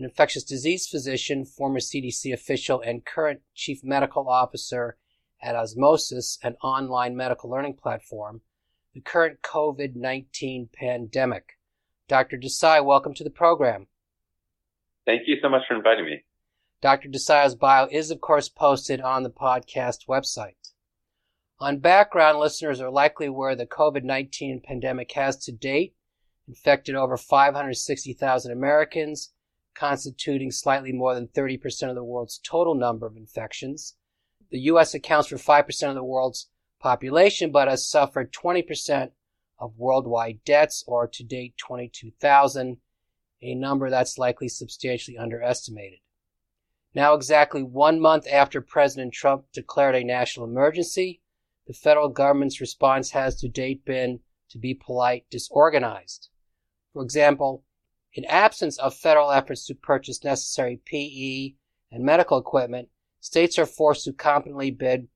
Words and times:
an 0.00 0.06
infectious 0.06 0.44
disease 0.44 0.86
physician, 0.86 1.44
former 1.44 1.78
CDC 1.78 2.32
official, 2.32 2.80
and 2.80 3.04
current 3.04 3.40
chief 3.54 3.84
medical 3.84 4.30
officer 4.30 4.96
at 5.42 5.54
Osmosis, 5.54 6.38
an 6.42 6.56
online 6.62 7.14
medical 7.14 7.50
learning 7.50 7.74
platform, 7.74 8.40
the 8.94 9.02
current 9.02 9.42
COVID 9.42 9.94
19 9.94 10.70
pandemic. 10.72 11.58
Dr. 12.08 12.38
Desai, 12.38 12.82
welcome 12.82 13.12
to 13.12 13.22
the 13.22 13.28
program. 13.28 13.88
Thank 15.04 15.22
you 15.26 15.36
so 15.42 15.50
much 15.50 15.62
for 15.68 15.76
inviting 15.76 16.06
me. 16.06 16.24
Dr. 16.80 17.10
Desai's 17.10 17.54
bio 17.54 17.86
is, 17.90 18.10
of 18.10 18.22
course, 18.22 18.48
posted 18.48 19.02
on 19.02 19.22
the 19.22 19.30
podcast 19.30 20.06
website. 20.08 20.72
On 21.58 21.78
background, 21.78 22.38
listeners 22.38 22.80
are 22.80 22.90
likely 22.90 23.26
aware 23.26 23.54
the 23.54 23.66
COVID 23.66 24.04
19 24.04 24.62
pandemic 24.64 25.12
has 25.12 25.36
to 25.44 25.52
date 25.52 25.94
infected 26.48 26.94
over 26.94 27.18
560,000 27.18 28.50
Americans 28.50 29.34
constituting 29.74 30.50
slightly 30.50 30.92
more 30.92 31.14
than 31.14 31.28
30% 31.28 31.88
of 31.88 31.94
the 31.94 32.04
world's 32.04 32.38
total 32.42 32.74
number 32.74 33.06
of 33.06 33.16
infections. 33.16 33.96
The 34.50 34.60
U.S. 34.60 34.94
accounts 34.94 35.28
for 35.28 35.36
5% 35.36 35.88
of 35.88 35.94
the 35.94 36.04
world's 36.04 36.48
population, 36.80 37.52
but 37.52 37.68
has 37.68 37.88
suffered 37.88 38.32
20% 38.32 39.10
of 39.58 39.76
worldwide 39.76 40.40
deaths, 40.44 40.82
or 40.86 41.06
to 41.06 41.22
date 41.22 41.54
22,000, 41.58 42.78
a 43.42 43.54
number 43.54 43.90
that's 43.90 44.18
likely 44.18 44.48
substantially 44.48 45.16
underestimated. 45.16 46.00
Now, 46.94 47.14
exactly 47.14 47.62
one 47.62 48.00
month 48.00 48.26
after 48.30 48.60
President 48.60 49.12
Trump 49.12 49.44
declared 49.52 49.94
a 49.94 50.02
national 50.02 50.46
emergency, 50.46 51.20
the 51.66 51.74
federal 51.74 52.08
government's 52.08 52.60
response 52.60 53.10
has 53.10 53.36
to 53.36 53.48
date 53.48 53.84
been, 53.84 54.20
to 54.48 54.58
be 54.58 54.74
polite, 54.74 55.26
disorganized. 55.30 56.28
For 56.92 57.02
example, 57.02 57.64
in 58.12 58.24
absence 58.24 58.78
of 58.78 58.94
federal 58.94 59.30
efforts 59.30 59.66
to 59.66 59.74
purchase 59.74 60.24
necessary 60.24 60.80
PE 60.84 61.54
and 61.92 62.04
medical 62.04 62.38
equipment, 62.38 62.88
states 63.20 63.58
are 63.58 63.66
forced 63.66 64.04
to 64.04 64.12
competently 64.12 64.70
bid 64.70 65.08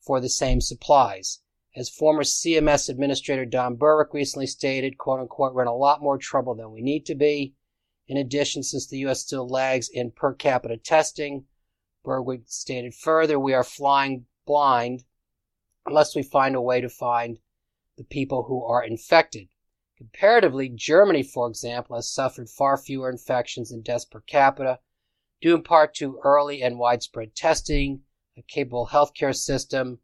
for 0.00 0.20
the 0.20 0.28
same 0.28 0.60
supplies. 0.60 1.40
As 1.74 1.90
former 1.90 2.22
CMS 2.22 2.88
Administrator 2.88 3.44
Don 3.44 3.76
Berwick 3.76 4.14
recently 4.14 4.46
stated, 4.46 4.96
quote 4.96 5.20
unquote, 5.20 5.54
we're 5.54 5.62
in 5.62 5.68
a 5.68 5.74
lot 5.74 6.00
more 6.00 6.16
trouble 6.16 6.54
than 6.54 6.70
we 6.70 6.80
need 6.80 7.04
to 7.06 7.14
be. 7.14 7.54
In 8.08 8.16
addition, 8.16 8.62
since 8.62 8.86
the 8.86 8.98
U.S. 8.98 9.20
still 9.20 9.48
lags 9.48 9.88
in 9.88 10.12
per 10.12 10.32
capita 10.32 10.76
testing, 10.76 11.44
Berwick 12.04 12.42
stated 12.46 12.94
further, 12.94 13.38
we 13.38 13.52
are 13.52 13.64
flying 13.64 14.26
blind 14.46 15.04
unless 15.84 16.14
we 16.14 16.22
find 16.22 16.54
a 16.54 16.60
way 16.60 16.80
to 16.80 16.88
find 16.88 17.38
the 17.96 18.04
people 18.04 18.44
who 18.44 18.64
are 18.64 18.82
infected. 18.82 19.48
Comparatively, 19.98 20.68
Germany, 20.68 21.22
for 21.22 21.48
example, 21.48 21.96
has 21.96 22.12
suffered 22.12 22.50
far 22.50 22.76
fewer 22.76 23.08
infections 23.08 23.72
and 23.72 23.82
deaths 23.82 24.04
per 24.04 24.20
capita, 24.20 24.80
due 25.40 25.54
in 25.54 25.62
part 25.62 25.94
to 25.94 26.20
early 26.22 26.62
and 26.62 26.78
widespread 26.78 27.34
testing, 27.34 28.02
a 28.36 28.42
capable 28.42 28.88
healthcare 28.92 29.34
system. 29.34 30.00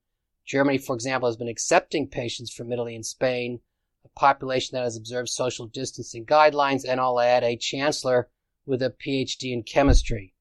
Germany, 0.46 0.78
for 0.78 0.94
example, 0.94 1.28
has 1.28 1.36
been 1.36 1.48
accepting 1.48 2.08
patients 2.08 2.52
from 2.52 2.72
Italy 2.72 2.94
and 2.94 3.04
Spain, 3.04 3.60
a 4.04 4.08
population 4.18 4.74
that 4.74 4.84
has 4.84 4.96
observed 4.96 5.28
social 5.28 5.66
distancing 5.66 6.24
guidelines, 6.24 6.84
and 6.88 6.98
I'll 6.98 7.20
add 7.20 7.44
a 7.44 7.56
chancellor 7.56 8.30
with 8.64 8.82
a 8.82 8.90
PhD 8.90 9.52
in 9.52 9.62
chemistry. 9.62 10.34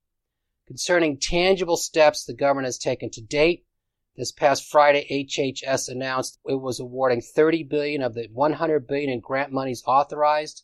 Concerning 0.65 1.17
tangible 1.17 1.75
steps 1.75 2.23
the 2.23 2.33
government 2.33 2.67
has 2.67 2.77
taken 2.77 3.09
to 3.09 3.21
date, 3.21 3.65
this 4.17 4.31
past 4.31 4.69
Friday, 4.69 5.07
HHS 5.09 5.89
announced 5.89 6.39
it 6.45 6.59
was 6.59 6.79
awarding 6.79 7.21
30 7.21 7.63
billion 7.63 8.01
of 8.01 8.13
the 8.13 8.27
100 8.31 8.85
billion 8.85 9.09
in 9.09 9.19
grant 9.21 9.51
monies 9.51 9.83
authorized 9.87 10.63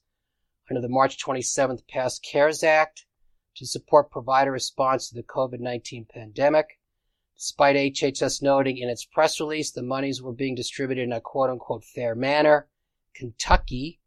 under 0.70 0.82
the 0.82 0.90
March 0.90 1.18
27th 1.24 1.88
passed 1.88 2.24
CARES 2.24 2.62
Act 2.62 3.06
to 3.56 3.66
support 3.66 4.12
provider 4.12 4.52
response 4.52 5.10
to 5.10 5.16
the 5.16 5.24
COVID-19 5.24 6.10
pandemic. 6.10 6.80
Despite 7.38 7.76
HHS 7.76 8.42
noting 8.42 8.78
in 8.78 8.90
its 8.90 9.06
press 9.06 9.40
release 9.40 9.72
the 9.72 9.82
monies 9.82 10.22
were 10.22 10.34
being 10.34 10.56
distributed 10.56 11.04
in 11.04 11.14
a 11.14 11.22
quote 11.22 11.50
unquote 11.50 11.86
fair 11.86 12.16
manner, 12.16 12.68
Kentucky, 13.16 14.02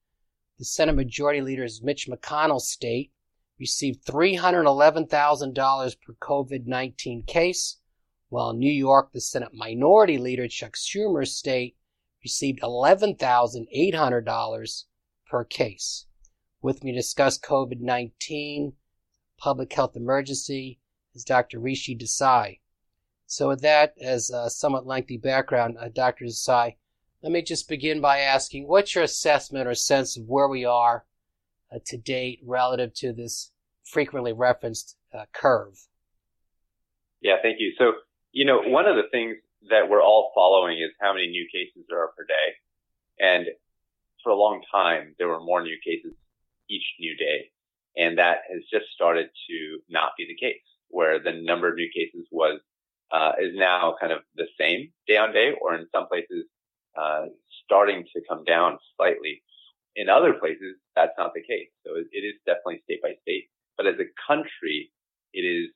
the 0.59 0.65
Senate 0.65 0.95
Majority 0.95 1.41
Leader's 1.41 1.83
Mitch 1.83 2.07
McConnell 2.07 2.61
state, 2.61 3.11
received 3.59 4.05
$311,000 4.05 6.01
per 6.01 6.13
COVID 6.15 6.67
19 6.67 7.23
case, 7.25 7.80
while 8.31 8.51
in 8.51 8.59
New 8.59 8.73
York, 8.73 9.13
the 9.13 9.21
Senate 9.21 9.53
Minority 9.53 10.17
Leader 10.17 10.49
Chuck 10.49 10.77
Schumer's 10.77 11.37
state 11.37 11.77
received 12.23 12.61
$11,800 12.63 14.85
per 15.29 15.45
case. 15.45 16.07
With 16.63 16.85
me 16.85 16.93
to 16.93 16.99
discuss 16.99 17.39
COVID 17.39 17.81
19 17.81 18.75
public 19.37 19.73
health 19.73 19.97
emergency 19.97 20.79
is 21.15 21.25
Dr. 21.25 21.59
Rishi 21.59 21.97
Desai. 21.97 22.61
So, 23.27 23.49
with 23.49 23.63
that 23.63 23.95
as 24.01 24.31
a 24.31 24.49
somewhat 24.49 24.87
lengthy 24.87 25.17
background, 25.17 25.77
uh, 25.81 25.89
Dr. 25.89 26.27
Desai, 26.27 26.77
let 27.23 27.33
me 27.33 27.43
just 27.43 27.69
begin 27.69 28.01
by 28.01 28.21
asking 28.21 28.69
what's 28.69 28.95
your 28.95 29.03
assessment 29.05 29.67
or 29.67 29.75
sense 29.75 30.17
of 30.17 30.27
where 30.27 30.49
we 30.49 30.65
are 30.65 31.05
uh, 31.75 31.81
to 31.87 31.97
date 31.97 32.41
relative 32.45 32.95
to 32.95 33.13
this 33.13 33.51
frequently 33.85 34.33
referenced 34.33 34.97
uh, 35.13 35.25
curve? 35.33 35.89
Yeah, 37.21 37.37
thank 37.43 37.57
you. 37.59 37.73
So, 37.79 37.93
you 38.33 38.45
know, 38.45 38.61
one 38.61 38.87
of 38.87 38.97
the 38.97 39.09
things 39.11 39.37
that 39.69 39.89
we're 39.89 40.03
all 40.03 40.33
following 40.35 40.79
is 40.79 40.91
how 41.01 41.13
many 41.13 41.29
new 41.29 41.47
cases 41.53 41.85
there 41.89 42.01
are 42.01 42.13
per 42.17 42.25
day. 42.25 42.55
And 43.19 43.47
for 44.23 44.31
a 44.31 44.37
long 44.37 44.63
time, 44.73 45.15
there 45.19 45.29
were 45.29 45.41
more 45.41 45.63
new 45.63 45.77
cases 45.85 46.13
each 46.69 46.85
new 46.99 47.17
day. 47.17 47.51
And 47.97 48.19
that 48.19 48.39
has 48.51 48.63
just 48.71 48.87
started 48.95 49.29
to 49.49 49.79
not 49.89 50.13
be 50.17 50.27
the 50.27 50.37
case, 50.37 50.63
where 50.89 51.19
the 51.19 51.33
number 51.33 51.69
of 51.69 51.75
new 51.75 51.91
cases 51.95 52.27
was, 52.31 52.61
uh, 53.11 53.33
is 53.41 53.55
now 53.55 53.97
kind 54.01 54.13
of 54.13 54.21
the 54.37 54.47
same 54.59 54.93
day 55.07 55.17
on 55.17 55.33
day, 55.33 55.53
or 55.61 55.75
in 55.75 55.87
some 55.93 56.07
places, 56.07 56.45
uh, 56.97 57.27
starting 57.65 58.05
to 58.15 58.21
come 58.29 58.45
down 58.45 58.79
slightly. 58.97 59.43
In 59.97 60.09
other 60.09 60.35
places, 60.35 60.77
that's 60.95 61.13
not 61.19 61.35
the 61.35 61.43
case. 61.43 61.69
So 61.85 61.97
it, 61.97 62.07
it 62.13 62.21
is 62.21 62.35
definitely 62.47 62.81
state 62.85 63.03
by 63.03 63.15
state. 63.23 63.51
But 63.77 63.87
as 63.87 63.97
a 63.99 64.07
country, 64.27 64.93
it 65.33 65.41
is 65.41 65.71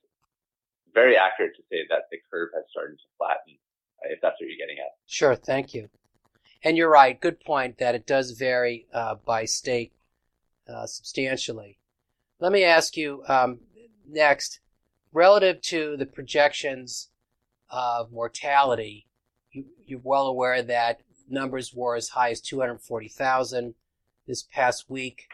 very 0.95 1.15
accurate 1.15 1.55
to 1.57 1.61
say 1.69 1.85
that 1.89 2.05
the 2.09 2.17
curve 2.31 2.49
has 2.55 2.63
started 2.71 2.97
to 2.97 3.05
flatten, 3.19 3.57
uh, 4.03 4.09
if 4.09 4.19
that's 4.21 4.39
what 4.39 4.49
you're 4.49 4.57
getting 4.57 4.79
at. 4.79 4.93
Sure, 5.05 5.35
thank 5.35 5.75
you. 5.75 5.89
And 6.63 6.75
you're 6.75 6.89
right, 6.89 7.19
good 7.19 7.39
point 7.39 7.77
that 7.77 7.93
it 7.93 8.07
does 8.07 8.31
vary 8.31 8.87
uh, 8.91 9.15
by 9.23 9.45
state 9.45 9.93
uh, 10.67 10.87
substantially. 10.87 11.77
Let 12.39 12.51
me 12.51 12.63
ask 12.63 12.97
you 12.97 13.23
um, 13.27 13.59
next, 14.07 14.61
relative 15.13 15.61
to 15.63 15.95
the 15.97 16.07
projections 16.07 17.09
of 17.69 18.11
mortality, 18.11 19.05
you, 19.51 19.65
you're 19.85 19.99
well 20.03 20.27
aware 20.27 20.63
that 20.63 21.01
numbers 21.29 21.73
were 21.73 21.95
as 21.95 22.09
high 22.09 22.31
as 22.31 22.41
240,000. 22.41 23.75
This 24.27 24.43
past 24.43 24.89
week, 24.89 25.27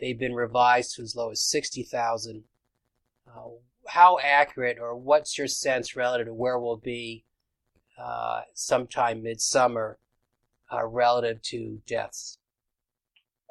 they've 0.00 0.18
been 0.18 0.34
revised 0.34 0.96
to 0.96 1.02
as 1.02 1.14
low 1.14 1.30
as 1.30 1.42
60,000. 1.42 2.44
Uh, 3.26 3.48
how 3.86 4.18
accurate 4.22 4.78
or 4.80 4.96
what's 4.96 5.36
your 5.38 5.48
sense 5.48 5.96
relative 5.96 6.26
to 6.26 6.34
where 6.34 6.58
we'll 6.58 6.76
be 6.76 7.24
uh, 7.98 8.42
sometime 8.54 9.22
midsummer 9.22 9.98
uh, 10.72 10.86
relative 10.86 11.42
to 11.42 11.80
deaths? 11.86 12.38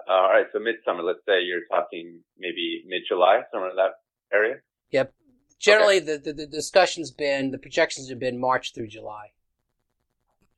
all 0.07 0.30
right, 0.30 0.45
so 0.51 0.60
midsummer, 0.60 1.04
let's 1.04 1.19
say 1.25 1.42
you're 1.42 1.66
talking 1.69 2.19
maybe 2.38 2.83
mid 2.88 3.04
July, 3.07 3.42
somewhere 3.51 3.69
in 3.69 3.75
that 3.75 3.92
area? 4.33 4.56
Yep. 4.92 5.13
Generally, 5.60 5.98
okay. 5.98 6.06
the, 6.06 6.18
the, 6.18 6.34
the 6.34 6.48
discussion's 6.48 7.12
been, 7.12 7.51
the 7.51 7.57
projections 7.57 8.10
have 8.10 8.19
been 8.19 8.39
March 8.39 8.74
through 8.74 8.88
July. 8.88 9.31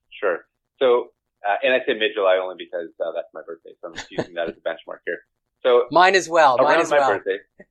Sure. 0.09 0.45
So, 0.79 1.09
uh, 1.47 1.55
and 1.63 1.73
I 1.73 1.79
say 1.85 1.93
mid 1.93 2.11
July 2.15 2.39
only 2.41 2.55
because 2.57 2.89
uh, 2.99 3.11
that's 3.13 3.27
my 3.33 3.41
birthday, 3.45 3.71
so 3.81 3.89
I'm 3.89 3.95
using 4.09 4.33
that 4.35 4.49
as 4.49 4.55
a 4.55 4.61
benchmark 4.61 4.99
here. 5.05 5.19
So 5.61 5.83
mine 5.91 6.15
as 6.15 6.29
well. 6.29 6.57
Mine 6.57 6.79
as 6.79 6.89
my 6.89 6.99
well. 6.99 7.17
birthday. 7.17 7.37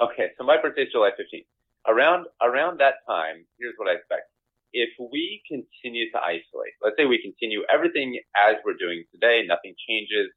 Okay, 0.00 0.28
so 0.36 0.44
my 0.44 0.60
birthday 0.60 0.82
is 0.82 0.92
July 0.92 1.10
15th. 1.16 1.46
Around 1.88 2.26
around 2.42 2.80
that 2.80 2.96
time, 3.08 3.46
here's 3.58 3.74
what 3.78 3.88
I 3.88 3.94
expect. 3.94 4.28
If 4.72 4.90
we 5.00 5.40
continue 5.48 6.10
to 6.12 6.18
isolate, 6.20 6.76
let's 6.82 6.96
say 6.98 7.06
we 7.06 7.22
continue 7.22 7.62
everything 7.72 8.20
as 8.36 8.56
we're 8.64 8.76
doing 8.76 9.04
today, 9.12 9.44
nothing 9.48 9.74
changes. 9.88 10.28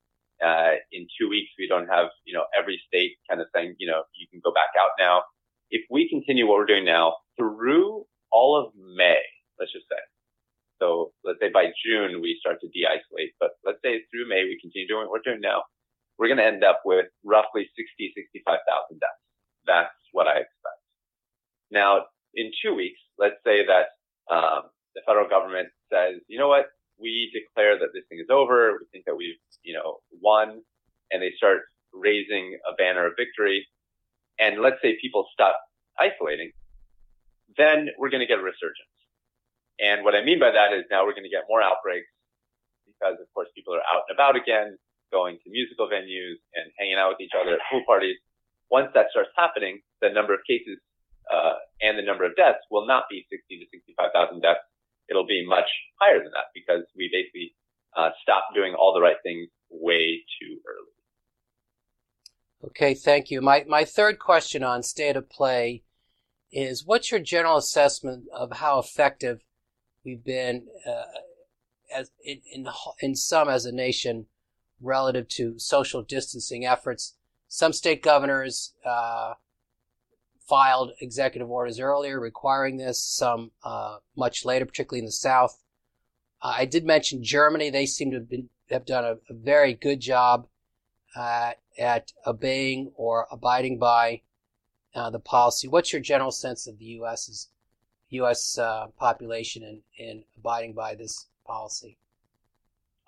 Uh, 0.42 0.80
in 0.94 1.08
two 1.20 1.28
weeks, 1.28 1.52
we 1.60 1.68
don't 1.68 1.88
have, 1.88 2.08
you 2.24 2.34
know, 2.34 2.46
every 2.58 2.82
state 2.88 3.18
kind 3.30 3.42
of 3.42 3.48
saying, 3.54 3.76
you 3.80 3.88
know, 3.88 4.04
you 4.16 4.28
can 4.32 4.40
go 4.44 4.54
back 4.54 4.72
out 4.80 4.92
now. 4.98 5.24
if 5.72 5.84
we 5.92 6.08
continue 6.10 6.48
what 6.48 6.58
we're 6.58 6.66
doing 6.66 6.86
now 6.86 7.18
through 7.38 8.06
all 8.32 8.56
of 8.56 8.72
May, 8.96 9.22
let's 9.60 9.74
just 9.74 9.86
say, 9.90 10.00
so 10.82 11.12
let's 11.26 11.40
say 11.42 11.50
by 11.52 11.74
June 11.86 12.22
we 12.22 12.38
start 12.40 12.62
to 12.62 12.70
de-isolate, 12.70 13.34
but 13.40 13.52
let's 13.66 13.80
say 13.84 14.02
through 14.10 14.30
May 14.30 14.44
we 14.46 14.58
continue 14.62 14.88
doing 14.88 15.08
what 15.08 15.12
we're 15.20 15.32
doing 15.32 15.42
now, 15.42 15.64
we're 16.18 16.28
going 16.28 16.40
to 16.40 16.46
end 16.46 16.64
up 16.64 16.82
with 16.86 17.08
roughly 17.26 17.70
60, 17.76 18.14
65,000 18.16 19.00
deaths. 19.00 19.29
That's 19.70 19.94
what 20.12 20.26
I 20.26 20.42
expect. 20.42 20.82
Now, 21.70 22.10
in 22.34 22.50
two 22.64 22.74
weeks, 22.74 23.00
let's 23.22 23.38
say 23.46 23.66
that 23.70 23.94
um, 24.34 24.74
the 24.96 25.02
federal 25.06 25.30
government 25.30 25.70
says, 25.94 26.18
you 26.28 26.40
know 26.40 26.48
what, 26.48 26.66
we 26.98 27.30
declare 27.30 27.78
that 27.78 27.94
this 27.94 28.04
thing 28.10 28.18
is 28.20 28.30
over. 28.34 28.74
We 28.82 28.86
think 28.92 29.06
that 29.06 29.16
we've, 29.16 29.38
you 29.62 29.74
know, 29.78 30.02
won, 30.20 30.62
and 31.12 31.22
they 31.22 31.32
start 31.38 31.62
raising 31.94 32.58
a 32.66 32.74
banner 32.74 33.06
of 33.06 33.14
victory. 33.16 33.68
And 34.40 34.62
let's 34.62 34.82
say 34.82 34.98
people 35.00 35.28
stop 35.32 35.56
isolating, 36.00 36.52
then 37.58 37.90
we're 37.98 38.10
going 38.10 38.26
to 38.26 38.28
get 38.28 38.40
a 38.40 38.44
resurgence. 38.44 38.98
And 39.80 40.04
what 40.04 40.16
I 40.16 40.24
mean 40.24 40.40
by 40.40 40.52
that 40.52 40.74
is 40.74 40.84
now 40.90 41.06
we're 41.06 41.16
going 41.16 41.30
to 41.30 41.32
get 41.32 41.48
more 41.48 41.62
outbreaks 41.62 42.10
because, 42.86 43.16
of 43.22 43.28
course, 43.34 43.48
people 43.56 43.76
are 43.76 43.86
out 43.88 44.04
and 44.10 44.16
about 44.18 44.36
again, 44.36 44.78
going 45.12 45.38
to 45.44 45.50
musical 45.50 45.88
venues 45.88 46.38
and 46.54 46.72
hanging 46.78 46.96
out 46.96 47.16
with 47.16 47.22
each 47.22 47.34
other 47.40 47.54
at 47.56 47.60
pool 47.72 47.84
parties. 47.88 48.18
Once 48.70 48.90
that 48.94 49.08
starts 49.12 49.30
happening, 49.36 49.82
the 50.02 50.10
number 50.10 50.34
of 50.34 50.40
cases 50.48 50.78
uh, 51.30 51.54
and 51.82 51.98
the 51.98 52.04
number 52.04 52.26
of 52.26 52.36
deaths 52.36 52.60
will 52.72 52.86
not 52.86 53.04
be 53.10 53.26
60 53.30 53.60
to 53.60 53.66
65,000 53.72 54.42
deaths. 54.42 54.60
It'll 55.10 55.28
be 55.28 55.46
much 55.46 55.70
higher 56.00 56.22
than 56.22 56.32
that 56.34 56.54
because 56.54 56.86
we 56.96 57.10
basically 57.12 57.56
uh, 57.98 58.10
stopped 58.22 58.54
doing 58.54 58.76
all 58.76 58.94
the 58.94 59.02
right 59.02 59.18
things 59.24 59.50
way 59.70 60.22
too 60.40 60.58
early. 60.68 60.94
Okay, 62.66 62.94
thank 62.94 63.32
you. 63.32 63.42
My 63.42 63.66
my 63.68 63.86
third 63.86 64.20
question 64.20 64.64
on 64.64 64.84
state 64.84 65.16
of 65.16 65.30
play 65.30 65.84
is: 66.52 66.86
What's 66.86 67.10
your 67.10 67.22
general 67.22 67.58
assessment 67.58 68.26
of 68.34 68.58
how 68.58 68.80
effective 68.80 69.40
we've 70.04 70.24
been 70.24 70.68
uh, 70.86 71.04
as 71.96 72.12
in, 72.24 72.42
in 72.52 72.68
in 73.00 73.16
some 73.16 73.48
as 73.48 73.66
a 73.66 73.72
nation 73.72 74.26
relative 74.82 75.30
to 75.30 75.58
social 75.58 76.04
distancing 76.04 76.66
efforts? 76.66 77.16
Some 77.50 77.74
state 77.74 78.04
governors 78.04 78.74
uh, 78.86 79.34
filed 80.48 80.92
executive 81.02 81.50
orders 81.50 81.80
earlier 81.80 82.20
requiring 82.20 82.78
this, 82.78 83.04
some 83.04 83.52
uh, 83.64 83.98
much 84.16 84.46
later, 84.46 84.66
particularly 84.66 85.00
in 85.00 85.06
the 85.06 85.12
South. 85.12 85.60
Uh, 86.42 86.54
I 86.58 86.66
did 86.66 86.86
mention 86.86 87.24
Germany. 87.24 87.72
They 87.72 87.88
seem 87.88 88.12
to 88.12 88.18
have, 88.18 88.30
been, 88.30 88.50
have 88.70 88.86
done 88.86 89.04
a, 89.04 89.14
a 89.30 89.34
very 89.34 89.74
good 89.74 90.00
job 90.00 90.48
uh, 91.16 91.54
at 91.78 92.14
obeying 92.26 92.92
or 92.96 93.28
abiding 93.32 93.80
by 93.80 94.22
uh, 94.94 95.10
the 95.10 95.20
policy. 95.20 95.68
What's 95.68 95.92
your 95.92 96.04
general 96.04 96.32
sense 96.32 96.68
of 96.68 96.78
the 96.78 96.86
U.S.'s 96.86 97.50
U.S. 98.10 98.58
Uh, 98.60 98.88
population 98.98 99.64
in, 99.64 99.82
in 99.98 100.24
abiding 100.38 100.74
by 100.74 100.94
this 100.94 101.28
policy? 101.46 101.98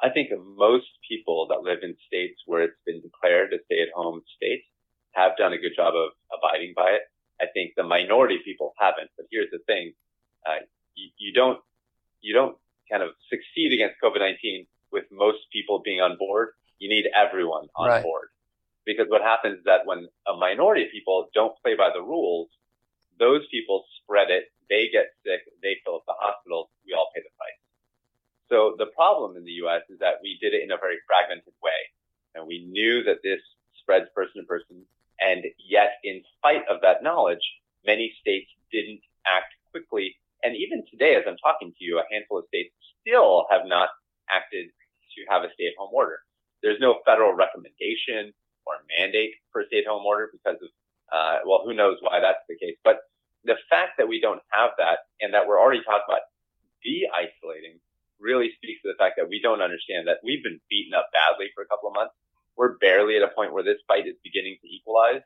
I 0.01 0.09
think 0.09 0.29
most 0.57 0.87
people 1.07 1.47
that 1.49 1.61
live 1.61 1.79
in 1.83 1.95
states 2.07 2.41
where 2.45 2.63
it's 2.63 2.77
been 2.85 3.01
declared 3.01 3.53
a 3.53 3.57
stay-at-home 3.65 4.21
state 4.35 4.63
have 5.11 5.37
done 5.37 5.53
a 5.53 5.57
good 5.57 5.73
job 5.75 5.93
of 5.95 6.11
abiding 6.35 6.73
by 6.75 6.89
it. 6.91 7.01
I 7.39 7.45
think 7.53 7.73
the 7.75 7.83
minority 7.83 8.39
people 8.43 8.73
haven't. 8.77 9.09
But 9.17 9.27
here's 9.31 9.51
the 9.51 9.59
thing: 9.67 9.93
uh, 10.47 10.65
you, 10.95 11.09
you, 11.17 11.33
don't 11.33 11.59
you 12.21 12.33
don't 12.33 12.57
kind 12.89 13.03
of 13.03 13.11
succeed 13.29 13.73
against 13.73 13.95
COVID-19 14.03 14.67
with 14.91 15.05
most 15.11 15.39
people 15.51 15.81
being 15.83 16.01
on 16.01 16.17
board. 16.17 16.49
You 16.79 16.89
need 16.89 17.07
everyone 17.15 17.67
on 17.75 17.87
right. 17.87 18.03
board 18.03 18.29
because 18.85 19.07
what 19.09 19.21
happens 19.21 19.59
is 19.59 19.63
that 19.65 19.85
when 19.85 20.07
a 20.27 20.35
minority 20.35 20.85
of 20.85 20.91
people 20.91 21.29
don't 21.33 21.53
play 21.61 21.75
by 21.75 21.89
the 21.93 22.01
rules, 22.01 22.49
those 23.19 23.45
people 23.51 23.85
spread 24.01 24.29
it. 24.29 24.45
They 24.69 24.89
get 24.91 25.13
sick. 25.25 25.41
They 25.61 25.77
fill 25.85 25.97
up 25.97 26.05
the 26.07 26.17
hospitals. 26.17 26.69
We 26.85 26.93
all 26.93 27.09
pay 27.13 27.21
the 27.21 27.33
price. 27.37 27.61
So 28.49 28.75
the 28.77 28.90
problem 29.01 29.33
in 29.33 29.43
the 29.49 29.57
U.S. 29.65 29.81
is 29.89 29.97
that 30.05 30.21
we 30.21 30.37
did 30.37 30.53
it 30.53 30.61
in 30.61 30.69
a 30.69 30.77
very 30.77 31.01
fragmented 31.09 31.57
way, 31.65 31.81
and 32.35 32.45
we 32.45 32.69
knew 32.69 33.01
that 33.09 33.25
this 33.25 33.41
spreads 33.81 34.05
person 34.13 34.41
to 34.41 34.45
person 34.45 34.85
and 35.21 35.45
yet, 35.61 36.01
in 36.03 36.23
spite 36.37 36.65
of 36.67 36.81
that 36.81 37.03
knowledge, 37.03 37.45
many 37.85 38.11
states 38.19 38.49
didn't 38.71 39.01
act 39.25 39.53
quickly. 39.69 40.17
And 40.43 40.55
even 40.57 40.83
today, 40.89 41.15
as 41.15 41.23
I'm 41.27 41.37
talking 41.37 41.71
to 41.77 41.83
you, 41.85 41.99
a 41.99 42.03
handful 42.11 42.39
of 42.39 42.45
states 42.47 42.73
still 42.99 43.45
have 43.51 43.61
not 43.65 43.89
acted 44.29 44.67
to 45.15 45.19
have 45.29 45.43
a 45.43 45.53
stay 45.53 45.67
at 45.67 45.77
home 45.77 45.93
order. 45.93 46.19
There's 46.63 46.81
no 46.81 46.99
federal 47.05 47.33
recommendation 47.33 48.33
or 48.65 48.81
mandate 48.97 49.37
for 49.53 49.61
a 49.61 49.67
stay 49.67 49.79
at 49.79 49.87
home 49.87 50.05
order 50.05 50.29
because 50.33 50.57
of, 50.61 50.69
uh, 51.13 51.37
well, 51.45 51.61
who 51.65 51.73
knows 51.73 51.97
why 52.01 52.19
that's 52.19 52.41
the 52.49 52.57
case. 52.57 52.75
But 52.83 53.01
the 53.45 53.57
fact 53.69 53.97
that 53.99 54.07
we 54.07 54.19
don't 54.19 54.41
have 54.49 54.71
that 54.79 55.05
and 55.21 55.33
that 55.33 55.47
we're 55.47 55.59
already 55.61 55.83
talking 55.83 56.05
about 56.09 56.25
de-isolating 56.83 57.77
really 58.19 58.51
speaks 58.57 58.81
to 58.81 58.89
the 58.89 58.97
fact 58.97 59.15
that 59.17 59.29
we 59.29 59.40
don't 59.51 59.61
understand 59.61 60.07
that 60.07 60.23
we've 60.23 60.43
been 60.43 60.63
beaten 60.71 60.95
up 60.95 61.11
badly 61.11 61.51
for 61.51 61.61
a 61.63 61.67
couple 61.67 61.91
of 61.91 61.95
months 61.95 62.15
we're 62.57 62.77
barely 62.77 63.17
at 63.17 63.23
a 63.23 63.33
point 63.33 63.53
where 63.53 63.63
this 63.63 63.81
fight 63.87 64.07
is 64.07 64.15
beginning 64.23 64.57
to 64.61 64.67
equalize, 64.67 65.21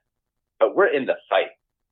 but 0.59 0.75
we're 0.75 0.87
in 0.87 1.05
the 1.05 1.17
fight. 1.29 1.51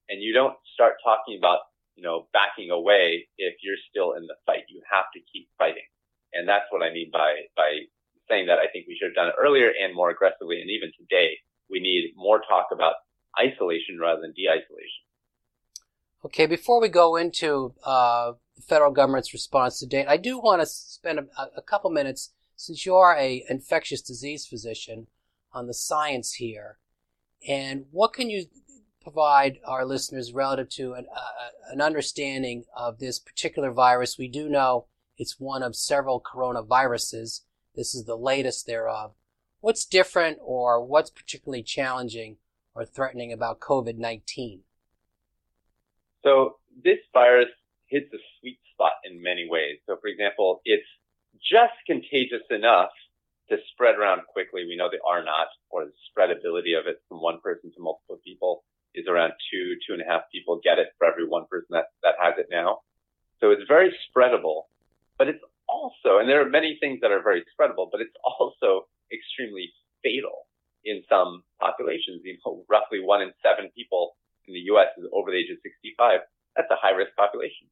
And 0.09 0.21
you 0.21 0.33
don't 0.33 0.56
start 0.74 0.95
talking 1.03 1.38
about, 1.38 1.59
you 1.95 2.03
know, 2.03 2.27
backing 2.33 2.69
away 2.71 3.27
if 3.38 3.56
you're 3.63 3.80
still 3.89 4.13
in 4.13 4.27
the 4.27 4.35
fight. 4.45 4.63
You 4.69 4.81
have 4.91 5.06
to 5.13 5.21
keep 5.31 5.50
fighting. 5.57 5.88
And 6.33 6.47
that's 6.47 6.65
what 6.71 6.83
I 6.83 6.91
mean 6.91 7.09
by, 7.12 7.44
by 7.56 7.88
saying 8.30 8.47
that 8.47 8.59
I 8.59 8.68
think 8.71 8.85
we 8.88 8.95
should 8.95 9.12
have 9.12 9.15
done 9.15 9.30
it 9.30 9.39
earlier 9.39 9.71
and 9.71 9.95
more 9.95 10.09
aggressively. 10.09 10.62
And 10.62 10.69
even 10.69 10.91
today, 10.97 11.38
we 11.69 11.80
need 11.80 12.13
more 12.15 12.41
talk 12.41 12.68
about 12.71 12.95
isolation 13.39 14.00
rather 14.00 14.21
than 14.21 14.33
de-isolation. 14.33 15.03
Okay, 16.25 16.46
before 16.46 16.80
we 16.80 16.88
go 16.88 17.18
into 17.18 17.74
uh, 17.84 18.31
the 18.56 18.62
federal 18.62 18.92
government's 18.92 19.34
response 19.34 19.80
to 19.80 19.86
date, 19.86 20.06
I 20.08 20.16
do 20.16 20.40
want 20.40 20.62
to 20.62 20.66
spend 20.66 21.20
a, 21.20 21.25
a 21.58 21.62
couple 21.62 21.90
minutes, 21.90 22.31
since 22.56 22.86
you 22.86 22.96
are 22.96 23.14
a 23.18 23.44
infectious 23.50 24.02
disease 24.02 24.48
physician, 24.48 25.08
on 25.52 25.68
the 25.68 25.74
science 25.74 26.36
here. 26.36 26.78
And 27.46 27.88
what 27.92 28.14
can 28.14 28.30
you 28.30 28.46
provide 29.02 29.60
our 29.66 29.84
listeners 29.84 30.31
relative 30.31 30.70
to 30.70 30.94
an, 30.94 31.08
uh, 31.14 31.50
an 31.74 31.81
understanding 31.81 32.64
of 32.74 33.00
this 33.00 33.19
particular 33.19 33.72
virus? 33.72 34.18
We 34.18 34.30
do 34.30 34.48
know 34.48 34.86
it's 35.18 35.42
one 35.42 35.62
of 35.62 35.76
several 35.76 36.22
coronaviruses. 36.22 37.42
This 37.76 37.94
is 37.94 38.06
the 38.06 38.16
latest 38.16 38.66
thereof. 38.66 39.14
What's 39.60 39.86
different 39.86 40.38
or 40.42 40.86
what's 40.86 41.10
particularly 41.10 41.64
challenging 41.64 42.38
or 42.74 42.86
threatening 42.86 43.34
about 43.34 43.60
COVID 43.60 43.98
19? 43.98 44.62
So, 46.24 46.58
this 46.84 47.00
virus 47.14 47.50
hits 47.88 48.12
a 48.14 48.18
sweet 48.40 48.59
spot 48.74 48.94
in 49.04 49.21
many 49.21 49.47
ways. 49.47 49.80
So, 49.86 49.97
for 50.02 50.07
example, 50.07 50.62
it's 50.66 50.88
just 51.40 51.74
contagious 51.86 52.44
enough 52.50 52.90
to 53.50 53.57
spread 53.71 53.95
around 53.95 54.21
quickly. 54.31 54.66
We 54.66 54.76
know 54.76 54.90
the 54.90 55.04
R 55.06 55.24
naught 55.24 55.52
or 55.69 55.86
the 55.86 55.94
spreadability 56.09 56.80
of 56.80 56.88
it 56.88 57.02
from 57.09 57.21
one 57.21 57.40
person 57.42 57.71
to 57.76 57.80
multiple 57.81 58.19
people 58.24 58.64
is 58.95 59.06
around 59.07 59.33
two, 59.52 59.76
two 59.86 59.94
and 59.94 60.02
a 60.02 60.06
half 60.06 60.21
people 60.31 60.62
get 60.64 60.80
it 60.80 60.90
for 60.97 61.07
every 61.07 61.28
one 61.28 61.45
person 61.50 61.68
that, 61.71 61.86
that 62.04 62.16
has 62.21 62.36
it 62.38 62.47
now. 62.50 62.80
So 63.42 63.52
it's 63.52 63.68
very 63.68 63.94
spreadable, 64.07 64.64
but 65.18 65.28
it's 65.28 65.44
also, 65.68 66.19
and 66.19 66.30
there 66.30 66.45
are 66.45 66.50
many 66.50 66.78
things 66.80 67.00
that 67.02 67.12
are 67.12 67.21
very 67.21 67.44
spreadable, 67.52 67.90
but 67.92 68.02
it's 68.02 68.16
also 68.24 68.88
extremely 69.12 69.74
fatal 70.04 70.47
in 70.86 71.04
some 71.09 71.44
populations. 71.59 72.21
You 72.24 72.38
know, 72.45 72.64
roughly 72.69 73.00
one 73.04 73.21
in 73.21 73.33
seven 73.42 73.71
people 73.76 74.16
in 74.47 74.54
the 74.54 74.68
U.S. 74.76 74.92
is 74.97 75.06
over 75.14 75.31
the 75.31 75.38
age 75.38 75.52
of 75.52 75.59
65. 75.64 76.21
That's 76.56 76.71
a 76.71 76.80
high 76.80 76.94
risk 76.94 77.16
population. 77.16 77.68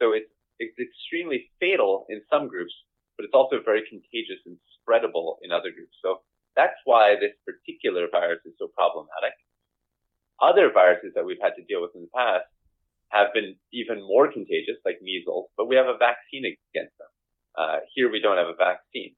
So 0.00 0.12
it's, 0.12 0.30
it's 0.58 0.76
extremely 0.78 1.50
fatal 1.60 2.06
in 2.08 2.22
some 2.30 2.48
groups, 2.48 2.74
but 3.16 3.24
it's 3.24 3.34
also 3.34 3.62
very 3.64 3.82
contagious 3.88 4.38
and 4.46 4.58
spreadable 4.78 5.36
in 5.42 5.50
other 5.50 5.70
groups. 5.70 5.96
So 6.02 6.22
that's 6.56 6.78
why 6.84 7.14
this 7.14 7.34
particular 7.46 8.06
virus 8.10 8.40
is 8.44 8.54
so 8.58 8.68
problematic. 8.74 9.34
Other 10.40 10.70
viruses 10.70 11.12
that 11.14 11.26
we've 11.26 11.42
had 11.42 11.54
to 11.58 11.66
deal 11.66 11.82
with 11.82 11.94
in 11.94 12.02
the 12.06 12.14
past 12.14 12.46
have 13.10 13.32
been 13.32 13.56
even 13.72 14.02
more 14.02 14.30
contagious, 14.30 14.76
like 14.84 15.00
measles, 15.02 15.48
but 15.56 15.66
we 15.66 15.76
have 15.76 15.86
a 15.86 15.96
vaccine 15.96 16.44
against 16.44 16.94
them. 16.98 17.10
Uh, 17.56 17.78
here 17.94 18.10
we 18.10 18.20
don't 18.20 18.36
have 18.36 18.52
a 18.52 18.58
vaccine. 18.58 19.14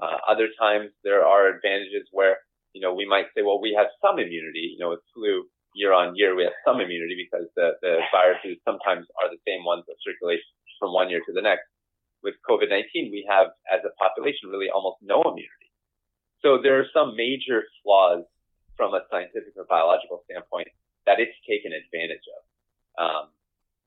Uh, 0.00 0.18
other 0.28 0.48
times 0.58 0.90
there 1.04 1.24
are 1.26 1.48
advantages 1.48 2.08
where, 2.12 2.38
you 2.72 2.80
know, 2.80 2.94
we 2.94 3.06
might 3.06 3.26
say, 3.34 3.42
well, 3.42 3.60
we 3.60 3.74
have 3.76 3.88
some 4.00 4.18
immunity, 4.18 4.72
you 4.72 4.78
know, 4.78 4.90
with 4.90 5.00
flu 5.14 5.44
year 5.74 5.92
on 5.92 6.16
year, 6.16 6.34
we 6.34 6.44
have 6.44 6.56
some 6.64 6.80
immunity 6.80 7.14
because 7.14 7.46
the, 7.56 7.78
the 7.82 8.00
viruses 8.10 8.58
sometimes 8.64 9.06
are 9.22 9.30
the 9.30 9.40
same 9.46 9.64
ones 9.64 9.84
that 9.86 9.96
circulate 10.04 10.40
from 10.78 10.92
one 10.92 11.10
year 11.10 11.20
to 11.26 11.32
the 11.32 11.42
next 11.42 11.70
with 12.22 12.34
COVID-19, 12.48 13.10
we 13.10 13.24
have 13.28 13.48
as 13.72 13.80
a 13.84 13.92
population 13.96 14.48
really 14.48 14.68
almost 14.68 15.00
no 15.00 15.22
immunity. 15.22 15.72
So 16.42 16.60
there 16.60 16.80
are 16.80 16.88
some 16.92 17.16
major 17.16 17.64
flaws 17.82 18.24
from 18.76 18.94
a 18.94 19.04
scientific 19.10 19.52
or 19.56 19.64
biological 19.68 20.24
standpoint 20.24 20.68
that 21.04 21.20
it's 21.20 21.36
taken 21.48 21.72
advantage 21.72 22.24
of. 22.24 22.40
Um, 23.00 23.24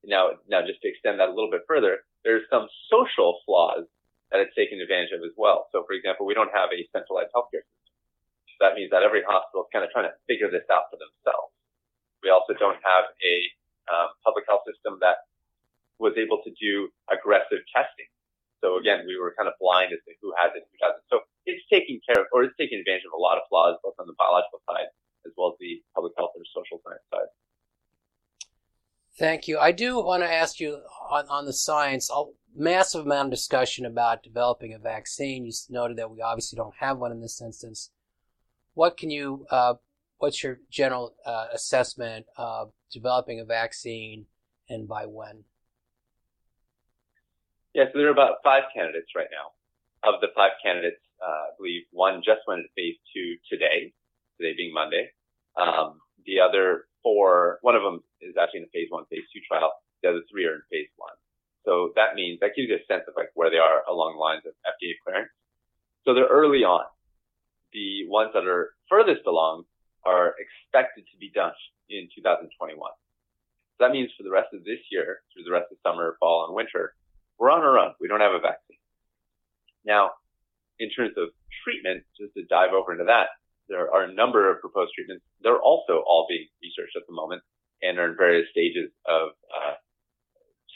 now, 0.05 0.37
now 0.49 0.61
just 0.65 0.81
to 0.81 0.89
extend 0.89 1.19
that 1.19 1.29
a 1.29 1.35
little 1.35 1.49
bit 1.49 1.65
further, 1.67 2.05
there's 2.25 2.45
some 2.49 2.67
social 2.89 3.41
flaws 3.45 3.85
that 4.29 4.41
it's 4.41 4.53
taken 4.57 4.81
advantage 4.81 5.13
of 5.13 5.21
as 5.21 5.33
well. 5.37 5.69
So 5.71 5.85
for 5.85 5.93
example, 5.93 6.25
we 6.25 6.33
don't 6.33 6.53
have 6.53 6.69
a 6.73 6.85
centralized 6.93 7.33
healthcare 7.33 7.65
system. 7.65 7.93
So 8.57 8.69
that 8.69 8.77
means 8.77 8.89
that 8.93 9.01
every 9.01 9.25
hospital 9.25 9.65
is 9.65 9.71
kind 9.73 9.85
of 9.85 9.89
trying 9.93 10.09
to 10.09 10.15
figure 10.29 10.49
this 10.49 10.65
out 10.69 10.89
for 10.89 10.97
themselves. 10.97 11.53
We 12.21 12.29
also 12.29 12.53
don't 12.57 12.81
have 12.81 13.05
a 13.21 13.35
um, 13.89 14.09
public 14.25 14.45
health 14.45 14.65
system 14.65 15.01
that 15.01 15.25
was 15.97 16.13
able 16.17 16.41
to 16.45 16.51
do 16.57 16.89
aggressive 17.09 17.61
testing. 17.73 18.09
So 18.63 18.79
again, 18.79 19.03
we 19.03 19.12
were 19.23 19.35
kind 19.39 19.47
of 19.47 19.55
blind 19.59 19.95
as 19.95 20.03
to 20.05 20.11
who 20.19 20.35
has 20.35 20.51
it, 20.53 20.67
and 20.67 20.69
who 20.69 20.79
doesn't. 20.83 21.05
So 21.07 21.23
it's 21.47 21.63
taking 21.71 22.03
care 22.03 22.19
of, 22.21 22.27
or 22.35 22.43
it's 22.43 22.55
taking 22.59 22.79
advantage 22.83 23.07
of 23.07 23.15
a 23.15 23.21
lot 23.21 23.39
of 23.39 23.47
flaws, 23.47 23.79
both 23.83 23.95
on 23.99 24.07
the 24.07 24.17
biological 24.19 24.59
side 24.67 24.91
as 25.25 25.31
well 25.37 25.49
as 25.49 25.57
the 25.59 25.81
public 25.95 26.13
health 26.17 26.31
or 26.35 26.43
social 26.53 26.81
science 26.83 27.03
side. 27.11 27.31
Thank 29.17 29.47
you. 29.47 29.59
I 29.59 29.71
do 29.71 30.01
want 30.01 30.23
to 30.23 30.31
ask 30.31 30.59
you 30.59 30.81
on, 31.09 31.27
on 31.29 31.45
the 31.45 31.53
science, 31.53 32.09
a 32.13 32.23
massive 32.55 33.05
amount 33.05 33.27
of 33.27 33.31
discussion 33.31 33.85
about 33.85 34.23
developing 34.23 34.73
a 34.73 34.79
vaccine. 34.79 35.45
You 35.45 35.53
noted 35.69 35.97
that 35.97 36.09
we 36.09 36.21
obviously 36.21 36.57
don't 36.57 36.75
have 36.79 36.97
one 36.97 37.11
in 37.11 37.21
this 37.21 37.41
instance. 37.41 37.91
What 38.73 38.97
can 38.97 39.11
you, 39.11 39.45
uh, 39.51 39.75
what's 40.17 40.43
your 40.43 40.59
general 40.71 41.13
uh, 41.25 41.47
assessment 41.53 42.25
of 42.37 42.71
developing 42.91 43.39
a 43.39 43.45
vaccine 43.45 44.25
and 44.67 44.87
by 44.87 45.05
when? 45.05 45.43
Yeah, 47.83 47.91
so 47.91 47.99
there 47.99 48.07
are 48.07 48.15
about 48.15 48.39
five 48.47 48.63
candidates 48.71 49.11
right 49.11 49.27
now. 49.27 49.51
Of 50.07 50.21
the 50.23 50.31
five 50.31 50.55
candidates, 50.63 51.03
uh, 51.19 51.51
I 51.51 51.55
believe 51.59 51.83
one 51.91 52.23
just 52.23 52.39
went 52.47 52.63
into 52.63 52.71
phase 52.79 52.95
two 53.11 53.35
today, 53.51 53.91
today 54.39 54.55
being 54.55 54.71
Monday. 54.71 55.11
Um, 55.59 55.99
the 56.23 56.39
other 56.39 56.87
four, 57.03 57.59
one 57.59 57.75
of 57.75 57.83
them 57.83 57.99
is 58.23 58.39
actually 58.39 58.63
in 58.63 58.71
a 58.71 58.75
phase 58.75 58.87
one, 58.87 59.03
phase 59.11 59.27
two 59.35 59.43
trial. 59.43 59.75
The 59.99 60.15
other 60.15 60.23
three 60.31 60.47
are 60.47 60.55
in 60.55 60.63
phase 60.71 60.87
one. 60.95 61.11
So 61.67 61.91
that 61.99 62.15
means 62.15 62.39
that 62.39 62.55
gives 62.55 62.71
you 62.71 62.79
a 62.79 62.87
sense 62.87 63.03
of 63.03 63.19
like 63.19 63.35
where 63.35 63.51
they 63.51 63.59
are 63.59 63.83
along 63.91 64.15
the 64.15 64.23
lines 64.23 64.47
of 64.47 64.55
FDA 64.63 64.95
clearance. 65.03 65.31
So 66.07 66.15
they're 66.15 66.31
early 66.31 66.63
on. 66.63 66.87
The 67.75 68.07
ones 68.07 68.31
that 68.33 68.47
are 68.47 68.75
furthest 68.87 69.27
along 69.27 69.67
are 70.07 70.35
expected 70.39 71.03
to 71.11 71.17
be 71.19 71.35
done 71.35 71.55
in 71.91 72.07
2021. 72.15 72.79
So 72.79 73.79
that 73.83 73.91
means 73.91 74.11
for 74.15 74.23
the 74.23 74.31
rest 74.31 74.55
of 74.55 74.63
this 74.63 74.79
year, 74.87 75.19
through 75.35 75.43
the 75.43 75.51
rest 75.51 75.67
of 75.67 75.83
summer, 75.83 76.15
fall, 76.23 76.47
and 76.47 76.55
winter, 76.55 76.95
we're 77.43 77.51
on 77.51 77.59
our 77.59 77.75
own. 77.77 77.91
We 77.99 78.07
don't 78.07 78.23
have 78.23 78.31
a 78.31 78.39
vaccine. 78.39 78.79
Now, 79.83 80.15
in 80.79 80.87
terms 80.95 81.11
of 81.19 81.35
treatment, 81.67 82.07
just 82.15 82.31
to 82.39 82.47
dive 82.47 82.71
over 82.71 82.95
into 82.95 83.03
that, 83.03 83.35
there 83.67 83.91
are 83.91 84.07
a 84.07 84.13
number 84.15 84.47
of 84.47 84.63
proposed 84.63 84.95
treatments. 84.95 85.27
They're 85.43 85.59
also 85.59 86.07
all 86.07 86.25
being 86.31 86.47
researched 86.63 86.95
at 86.95 87.03
the 87.03 87.11
moment 87.11 87.43
and 87.83 87.99
are 87.99 88.07
in 88.07 88.15
various 88.15 88.47
stages 88.47 88.95
of 89.03 89.35
uh, 89.51 89.75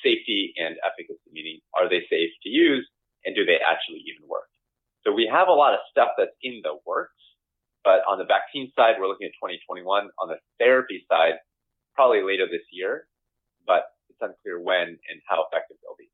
safety 0.04 0.52
and 0.60 0.76
efficacy, 0.84 1.24
meaning 1.32 1.64
are 1.72 1.88
they 1.88 2.04
safe 2.12 2.36
to 2.44 2.50
use 2.52 2.84
and 3.24 3.32
do 3.32 3.48
they 3.48 3.64
actually 3.64 4.04
even 4.04 4.28
work? 4.28 4.52
So 5.08 5.16
we 5.16 5.24
have 5.32 5.48
a 5.48 5.56
lot 5.56 5.72
of 5.72 5.80
stuff 5.88 6.20
that's 6.20 6.36
in 6.44 6.60
the 6.68 6.76
works, 6.84 7.16
but 7.88 8.04
on 8.12 8.20
the 8.20 8.28
vaccine 8.28 8.76
side, 8.76 9.00
we're 9.00 9.08
looking 9.08 9.32
at 9.32 9.40
2021. 9.40 9.88
On 10.20 10.28
the 10.28 10.36
therapy 10.60 11.08
side, 11.08 11.40
probably 11.96 12.28
later 12.28 12.44
this 12.44 12.68
year, 12.76 13.08
but 13.64 13.88
it's 14.12 14.20
unclear 14.20 14.60
when 14.60 15.00
and 15.00 15.18
how 15.32 15.48
effective 15.48 15.80
they'll 15.80 15.96
be. 15.96 16.12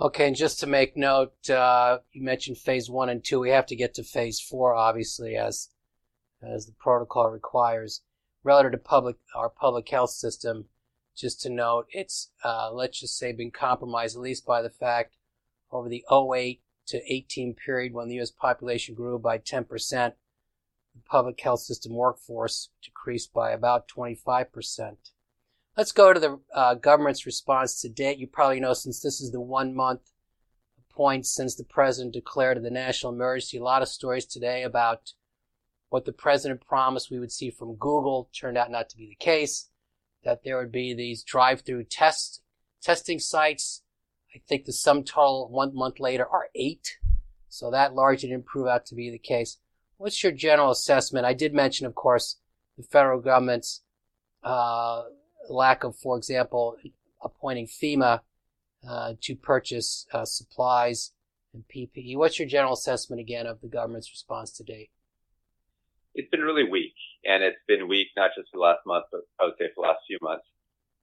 Okay, 0.00 0.26
and 0.26 0.36
just 0.36 0.60
to 0.60 0.66
make 0.66 0.96
note, 0.96 1.50
uh, 1.50 1.98
you 2.12 2.22
mentioned 2.22 2.56
phase 2.56 2.88
one 2.88 3.10
and 3.10 3.22
two. 3.22 3.38
We 3.38 3.50
have 3.50 3.66
to 3.66 3.76
get 3.76 3.92
to 3.94 4.02
phase 4.02 4.40
four, 4.40 4.74
obviously, 4.74 5.36
as 5.36 5.68
as 6.42 6.64
the 6.64 6.72
protocol 6.72 7.28
requires. 7.28 8.00
Relative 8.42 8.72
to 8.72 8.78
public 8.78 9.16
our 9.36 9.50
public 9.50 9.90
health 9.90 10.08
system, 10.08 10.64
just 11.14 11.42
to 11.42 11.50
note, 11.50 11.86
it's 11.90 12.30
uh, 12.42 12.70
let's 12.72 13.00
just 13.00 13.18
say 13.18 13.32
been 13.32 13.50
compromised 13.50 14.16
at 14.16 14.22
least 14.22 14.46
by 14.46 14.62
the 14.62 14.70
fact 14.70 15.16
over 15.70 15.90
the 15.90 16.02
08 16.10 16.62
to 16.86 17.12
18 17.12 17.54
period 17.54 17.92
when 17.92 18.08
the 18.08 18.14
U.S. 18.14 18.30
population 18.30 18.94
grew 18.94 19.18
by 19.18 19.36
10 19.36 19.64
percent, 19.64 20.14
the 20.94 21.02
public 21.02 21.38
health 21.42 21.60
system 21.60 21.92
workforce 21.92 22.70
decreased 22.82 23.34
by 23.34 23.50
about 23.50 23.86
25 23.86 24.50
percent. 24.50 25.10
Let's 25.76 25.92
go 25.92 26.12
to 26.12 26.20
the 26.20 26.40
uh, 26.54 26.74
government's 26.74 27.26
response 27.26 27.80
to 27.80 27.88
date. 27.88 28.18
You 28.18 28.26
probably 28.26 28.60
know 28.60 28.74
since 28.74 29.00
this 29.00 29.20
is 29.20 29.30
the 29.30 29.40
one 29.40 29.74
month 29.74 30.00
point 30.90 31.24
since 31.24 31.54
the 31.54 31.64
president 31.64 32.12
declared 32.12 32.62
the 32.62 32.70
national 32.70 33.12
emergency, 33.12 33.56
a 33.56 33.62
lot 33.62 33.80
of 33.80 33.88
stories 33.88 34.26
today 34.26 34.62
about 34.64 35.12
what 35.88 36.04
the 36.04 36.12
president 36.12 36.60
promised 36.66 37.10
we 37.10 37.18
would 37.18 37.32
see 37.32 37.50
from 37.50 37.76
Google 37.76 38.28
turned 38.38 38.58
out 38.58 38.70
not 38.70 38.88
to 38.90 38.96
be 38.96 39.08
the 39.08 39.24
case. 39.24 39.70
That 40.24 40.44
there 40.44 40.58
would 40.58 40.72
be 40.72 40.92
these 40.92 41.22
drive-through 41.22 41.84
test 41.84 42.42
testing 42.82 43.18
sites. 43.18 43.82
I 44.34 44.40
think 44.46 44.64
the 44.64 44.72
sum 44.72 45.02
total 45.02 45.48
one 45.48 45.74
month 45.74 45.98
later 45.98 46.26
are 46.26 46.48
eight. 46.54 46.98
So 47.48 47.70
that 47.70 47.94
largely 47.94 48.28
didn't 48.28 48.46
prove 48.46 48.66
out 48.66 48.86
to 48.86 48.94
be 48.94 49.10
the 49.10 49.18
case. 49.18 49.56
What's 49.96 50.22
your 50.22 50.32
general 50.32 50.70
assessment? 50.70 51.26
I 51.26 51.32
did 51.32 51.54
mention, 51.54 51.86
of 51.86 51.94
course, 51.94 52.36
the 52.76 52.82
federal 52.82 53.20
government's 53.20 53.82
uh, 54.42 55.04
lack 55.48 55.84
of, 55.84 55.96
for 55.96 56.16
example, 56.16 56.76
appointing 57.22 57.66
FEMA 57.66 58.20
uh, 58.88 59.14
to 59.20 59.36
purchase 59.36 60.06
uh, 60.12 60.24
supplies 60.24 61.12
and 61.52 61.64
PPE. 61.68 62.16
What's 62.16 62.38
your 62.38 62.48
general 62.48 62.74
assessment 62.74 63.20
again 63.20 63.46
of 63.46 63.60
the 63.60 63.68
government's 63.68 64.10
response 64.10 64.52
to 64.52 64.64
date? 64.64 64.90
It's 66.14 66.30
been 66.30 66.40
really 66.40 66.68
weak, 66.68 66.94
and 67.24 67.42
it's 67.42 67.62
been 67.68 67.88
weak 67.88 68.08
not 68.16 68.30
just 68.36 68.50
for 68.50 68.58
the 68.58 68.62
last 68.62 68.80
month, 68.86 69.06
but 69.12 69.20
I 69.40 69.44
would 69.44 69.54
say 69.58 69.66
for 69.74 69.82
the 69.82 69.88
last 69.88 70.00
few 70.06 70.18
months. 70.22 70.44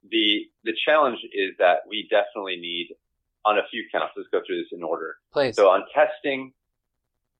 The 0.09 0.45
the 0.63 0.73
challenge 0.85 1.19
is 1.33 1.55
that 1.59 1.87
we 1.89 2.07
definitely 2.09 2.57
need 2.57 2.95
on 3.45 3.57
a 3.57 3.63
few 3.71 3.85
counts. 3.91 4.13
Let's 4.15 4.29
go 4.31 4.41
through 4.45 4.57
this 4.57 4.71
in 4.71 4.83
order. 4.83 5.15
Please. 5.31 5.55
So 5.55 5.69
on 5.69 5.83
testing, 5.93 6.53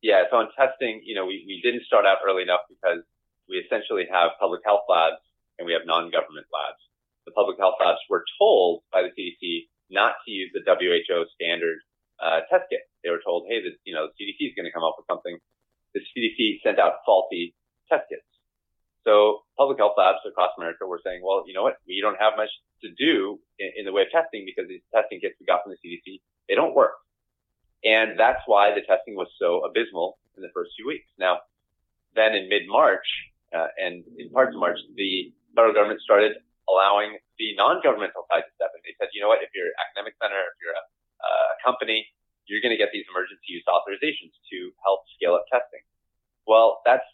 yeah. 0.02 0.24
So 0.32 0.38
on 0.38 0.50
testing, 0.58 1.02
you 1.04 1.16
know, 1.16 1.26
we, 1.26 1.44
we 1.46 1.62
didn't 1.62 1.86
start 1.86 2.06
out 2.06 2.18
early 2.26 2.44
enough 2.44 2.62
because 2.68 3.04
we 3.48 3.58
essentially 3.58 4.08
have 4.12 4.32
public 4.40 4.62
health 4.66 4.88
labs 4.90 5.22
and 5.60 5.66
we 5.66 5.74
have 5.74 5.84
non-government 5.86 6.48
labs 6.52 6.82
the 7.28 7.36
public 7.36 7.60
health 7.60 7.76
labs 7.84 8.00
were 8.10 8.24
told 8.40 8.82
by 8.92 9.04
the 9.04 9.12
CDC 9.12 9.68
not 9.92 10.16
to 10.26 10.32
use 10.32 10.50
the 10.56 10.64
WHO 10.64 11.26
standard 11.36 11.78
uh, 12.24 12.40
test 12.50 12.72
kit. 12.72 12.88
They 13.04 13.12
were 13.12 13.22
told, 13.24 13.46
hey, 13.52 13.62
the, 13.62 13.76
you 13.84 13.94
know, 13.94 14.08
the 14.08 14.16
CDC 14.16 14.50
is 14.50 14.56
going 14.56 14.66
to 14.66 14.72
come 14.72 14.84
up 14.84 14.96
with 14.98 15.06
something. 15.12 15.38
The 15.94 16.00
CDC 16.00 16.64
sent 16.64 16.80
out 16.80 17.04
faulty 17.06 17.54
test 17.92 18.08
kits. 18.10 18.24
So 19.04 19.44
public 19.58 19.78
health 19.78 19.96
labs 19.98 20.20
across 20.26 20.52
America 20.58 20.88
were 20.88 21.00
saying, 21.04 21.22
well, 21.24 21.44
you 21.46 21.54
know 21.54 21.64
what? 21.64 21.78
We 21.88 22.00
don't 22.02 22.20
have 22.20 22.34
much 22.36 22.50
to 22.82 22.90
do 22.96 23.40
in, 23.60 23.72
in 23.80 23.86
the 23.86 23.92
way 23.92 24.04
of 24.04 24.12
testing 24.12 24.48
because 24.48 24.68
these 24.68 24.82
testing 24.94 25.20
kits 25.20 25.36
we 25.40 25.46
got 25.46 25.64
from 25.64 25.76
the 25.76 25.80
CDC, 25.84 26.20
they 26.48 26.56
don't 26.56 26.76
work. 26.76 26.96
And 27.84 28.20
that's 28.20 28.42
why 28.48 28.74
the 28.74 28.82
testing 28.82 29.16
was 29.16 29.28
so 29.40 29.64
abysmal 29.64 30.18
in 30.36 30.44
the 30.44 30.50
first 30.54 30.72
few 30.76 30.88
weeks. 30.88 31.08
Now, 31.20 31.40
then 32.16 32.36
in 32.36 32.50
mid-March, 32.50 33.06
uh, 33.56 33.68
and 33.78 34.04
in 34.18 34.30
parts 34.30 34.54
of 34.54 34.60
March, 34.60 34.80
the 34.96 35.32
federal 35.56 35.74
government 35.74 36.02
started 36.02 36.38
allowing 36.68 37.18
the 37.40 37.56
non-governmental 37.56 38.28
side 38.32 38.44
to 38.44 38.54
step 38.60 38.72
in. 38.76 38.84
They 38.84 38.96
said, 39.00 39.10
you 39.16 39.24
know 39.24 39.32
what, 39.32 39.42
if 39.42 39.50
you're 39.56 39.72
an 39.72 39.80
academic 39.88 40.16
center, 40.22 40.38
if 40.38 40.56
you're 40.60 40.76
a, 40.76 40.84
a 40.84 41.32
company, 41.64 42.08
you're 42.48 42.64
going 42.64 42.76
to 42.76 42.80
get 42.80 42.92
these 42.92 43.08
emergency 43.12 43.60
use 43.60 43.66
authorizations 43.68 44.32
to 44.52 44.72
help 44.84 45.04
scale 45.16 45.36
up 45.36 45.48
testing. 45.52 45.84
Well, 46.48 46.80
that's 46.88 47.06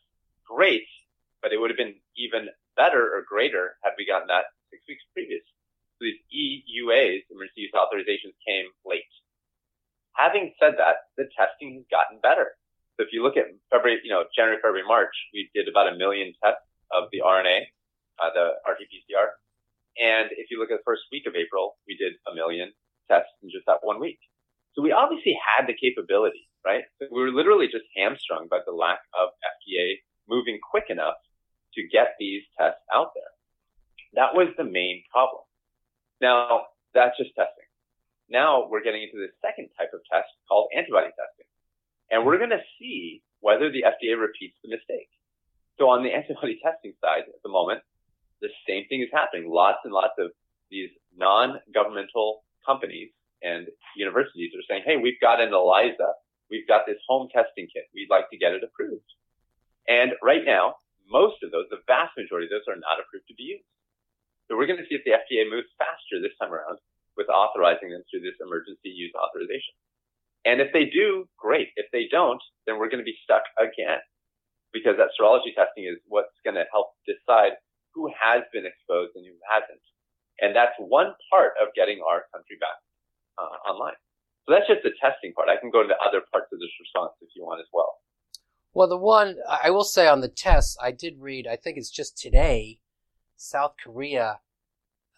great, 0.46 0.86
but 1.42 1.54
it 1.54 1.58
would 1.58 1.70
have 1.70 1.78
been 1.78 1.98
even 2.18 2.50
better 2.78 3.02
or 3.14 3.26
greater 3.26 3.78
had 3.82 3.94
we 3.98 4.06
gotten 4.06 4.30
that 4.30 4.54
six 4.70 4.86
weeks 4.88 5.04
previous. 5.14 5.42
So 5.98 6.06
these 6.06 6.22
EUAs, 6.30 7.26
emergency 7.30 7.70
use 7.70 7.74
authorizations, 7.74 8.38
came 8.46 8.70
late. 8.86 9.10
Having 10.14 10.54
said 10.62 10.78
that, 10.78 11.10
the 11.18 11.30
testing 11.38 11.82
has 11.82 11.86
gotten 11.90 12.22
better. 12.22 12.54
So 12.98 13.06
if 13.06 13.10
you 13.10 13.24
look 13.26 13.38
at 13.38 13.50
February, 13.74 14.02
you 14.04 14.14
know, 14.14 14.26
January, 14.36 14.62
February, 14.62 14.86
March, 14.86 15.14
we 15.34 15.50
did 15.54 15.68
about 15.68 15.90
a 15.90 15.98
million 15.98 16.34
tests 16.44 16.62
of 16.94 17.10
the 17.12 17.26
RNA, 17.26 17.66
uh, 18.22 18.30
the 18.34 18.54
RT-PCR. 18.70 19.34
And 20.00 20.30
if 20.38 20.50
you 20.50 20.60
look 20.60 20.72
at 20.72 20.80
the 20.82 20.88
first 20.88 21.04
week 21.12 21.24
of 21.28 21.36
April, 21.36 21.78
we 21.88 21.96
did 21.96 22.14
a 22.28 22.34
million 22.34 22.74
tests 23.10 23.32
in 23.42 23.50
just 23.50 23.66
that 23.68 23.82
one 23.82 24.00
week. 24.00 24.20
So 24.74 24.82
we 24.82 24.92
obviously 24.92 25.38
had 25.38 25.68
the 25.68 25.78
capability, 25.78 26.50
right? 26.66 26.84
So 27.00 27.08
we 27.12 27.22
were 27.22 27.32
literally 27.32 27.68
just 27.68 27.86
hamstrung 27.96 28.48
by 28.50 28.60
the 28.66 28.74
lack 28.74 29.00
of 29.14 29.30
FDA 29.46 30.02
moving 30.28 30.58
quick 30.60 30.86
enough 30.90 31.16
to 31.76 31.88
get 31.88 32.16
these 32.20 32.42
tests 32.58 32.82
out 32.94 33.14
there. 33.14 33.34
That 34.14 34.34
was 34.34 34.50
the 34.58 34.64
main 34.64 35.04
problem. 35.12 35.44
Now, 36.22 36.74
that's 36.94 37.18
just 37.18 37.36
testing. 37.36 37.70
Now 38.30 38.68
we're 38.70 38.84
getting 38.84 39.04
into 39.04 39.18
the 39.18 39.30
second 39.42 39.70
type 39.78 39.92
of 39.94 40.02
test 40.12 40.30
called 40.48 40.70
antibody 40.76 41.10
testing. 41.14 41.50
And 42.10 42.26
we're 42.26 42.38
going 42.38 42.54
to 42.54 42.66
see 42.80 43.22
whether 43.42 43.72
the 43.72 43.84
FDA 43.84 44.18
repeats 44.20 44.58
the 44.64 44.70
mistake. 44.70 45.10
So 45.78 45.90
on 45.90 46.04
the 46.04 46.14
antibody 46.18 46.60
testing 46.64 46.94
side 47.02 47.26
at 47.28 47.42
the 47.44 47.50
moment, 47.50 47.82
the 48.44 48.52
same 48.68 48.84
thing 48.92 49.00
is 49.02 49.10
happening. 49.16 49.48
Lots 49.48 49.80
and 49.88 49.96
lots 49.96 50.20
of 50.20 50.36
these 50.70 50.92
non-governmental 51.16 52.44
companies 52.68 53.10
and 53.42 53.68
universities 53.96 54.52
are 54.52 54.68
saying, 54.68 54.84
Hey, 54.86 55.00
we've 55.00 55.20
got 55.24 55.40
an 55.40 55.56
ELISA. 55.56 56.12
We've 56.52 56.68
got 56.68 56.84
this 56.86 57.00
home 57.08 57.32
testing 57.32 57.72
kit. 57.72 57.88
We'd 57.96 58.12
like 58.12 58.30
to 58.30 58.38
get 58.38 58.52
it 58.52 58.62
approved. 58.62 59.08
And 59.88 60.12
right 60.22 60.44
now, 60.44 60.76
most 61.08 61.40
of 61.42 61.52
those, 61.52 61.72
the 61.72 61.84
vast 61.88 62.12
majority 62.20 62.52
of 62.52 62.54
those 62.56 62.68
are 62.68 62.80
not 62.80 63.00
approved 63.00 63.28
to 63.32 63.36
be 63.40 63.58
used. 63.58 63.68
So 64.48 64.60
we're 64.60 64.68
going 64.68 64.80
to 64.80 64.88
see 64.92 65.00
if 65.00 65.08
the 65.08 65.16
FDA 65.16 65.48
moves 65.48 65.72
faster 65.80 66.20
this 66.20 66.36
time 66.40 66.52
around 66.52 66.78
with 67.16 67.32
authorizing 67.32 67.96
them 67.96 68.04
through 68.12 68.28
this 68.28 68.38
emergency 68.44 68.92
use 68.92 69.16
authorization. 69.16 69.76
And 70.44 70.60
if 70.60 70.76
they 70.76 70.92
do, 70.92 71.28
great. 71.40 71.72
If 71.80 71.88
they 71.96 72.12
don't, 72.12 72.42
then 72.68 72.76
we're 72.76 72.92
going 72.92 73.04
to 73.04 73.08
be 73.08 73.16
stuck 73.24 73.44
again 73.56 74.04
because 74.76 75.00
that 75.00 75.16
serology 75.16 75.56
testing 75.56 75.88
is 75.88 76.02
what's 76.08 76.36
going 76.44 76.60
to 76.60 76.68
help 76.72 76.98
decide 77.08 77.56
who 77.94 78.10
has 78.14 78.44
been 78.52 78.66
exposed 78.66 79.16
and 79.16 79.26
who 79.26 79.38
hasn't. 79.46 79.82
And 80.40 80.56
that's 80.56 80.74
one 80.80 81.14
part 81.30 81.54
of 81.62 81.74
getting 81.76 82.02
our 82.02 82.26
country 82.34 82.58
back 82.60 82.78
uh, 83.38 83.70
online. 83.70 83.98
So 84.46 84.54
that's 84.54 84.68
just 84.68 84.84
the 84.84 84.92
testing 85.00 85.34
part. 85.34 85.48
I 85.48 85.62
can 85.62 85.72
go 85.72 85.82
into 85.82 85.96
other 86.02 86.22
parts 86.32 86.52
of 86.52 86.60
this 86.60 86.74
response 86.82 87.14
if 87.22 87.30
you 87.36 87.44
want 87.44 87.62
as 87.62 87.70
well. 87.72 88.02
Well, 88.74 88.90
the 88.90 88.98
one 88.98 89.38
I 89.48 89.70
will 89.70 89.84
say 89.84 90.08
on 90.08 90.22
the 90.22 90.28
tests, 90.28 90.76
I 90.82 90.92
did 90.92 91.22
read, 91.22 91.48
I 91.48 91.56
think 91.56 91.78
it's 91.78 91.92
just 91.92 92.18
today, 92.18 92.80
South 93.36 93.76
Korea 93.82 94.40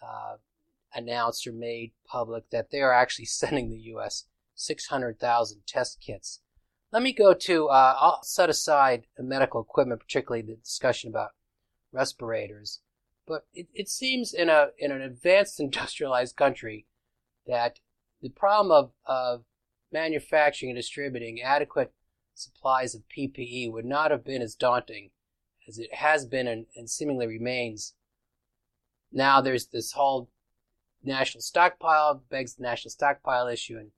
uh, 0.02 0.36
announced 0.94 1.46
or 1.46 1.52
made 1.52 1.92
public 2.06 2.50
that 2.50 2.70
they 2.70 2.80
are 2.80 2.92
actually 2.92 3.24
sending 3.40 3.70
the 3.70 3.78
U.S. 3.96 4.26
600,000 4.54 5.62
test 5.66 6.00
kits. 6.00 6.40
Let 6.92 7.02
me 7.02 7.12
go 7.12 7.34
to, 7.34 7.68
uh, 7.68 7.96
I'll 7.98 8.22
set 8.22 8.48
aside 8.48 9.06
medical 9.18 9.60
equipment, 9.60 10.00
particularly 10.00 10.42
the 10.42 10.56
discussion 10.56 11.10
about 11.10 11.30
respirators. 11.96 12.80
But 13.26 13.46
it, 13.52 13.68
it 13.74 13.88
seems 13.88 14.32
in 14.32 14.48
a 14.48 14.68
in 14.78 14.92
an 14.92 15.02
advanced 15.02 15.58
industrialized 15.66 16.36
country 16.36 16.86
that 17.46 17.80
the 18.22 18.28
problem 18.30 18.72
of, 18.72 18.90
of 19.04 19.44
manufacturing 19.92 20.70
and 20.70 20.78
distributing 20.78 21.40
adequate 21.40 21.92
supplies 22.34 22.94
of 22.94 23.02
PPE 23.16 23.72
would 23.72 23.84
not 23.84 24.10
have 24.10 24.24
been 24.24 24.42
as 24.42 24.54
daunting 24.54 25.10
as 25.68 25.78
it 25.78 25.92
has 25.94 26.24
been 26.26 26.46
and, 26.46 26.66
and 26.76 26.88
seemingly 26.88 27.26
remains. 27.26 27.94
Now 29.12 29.40
there's 29.40 29.66
this 29.66 29.92
whole 29.92 30.28
national 31.02 31.42
stockpile, 31.42 32.22
begs 32.30 32.54
the 32.54 32.62
national 32.62 32.90
stockpile 32.90 33.48
issue 33.48 33.78
and 33.78 33.90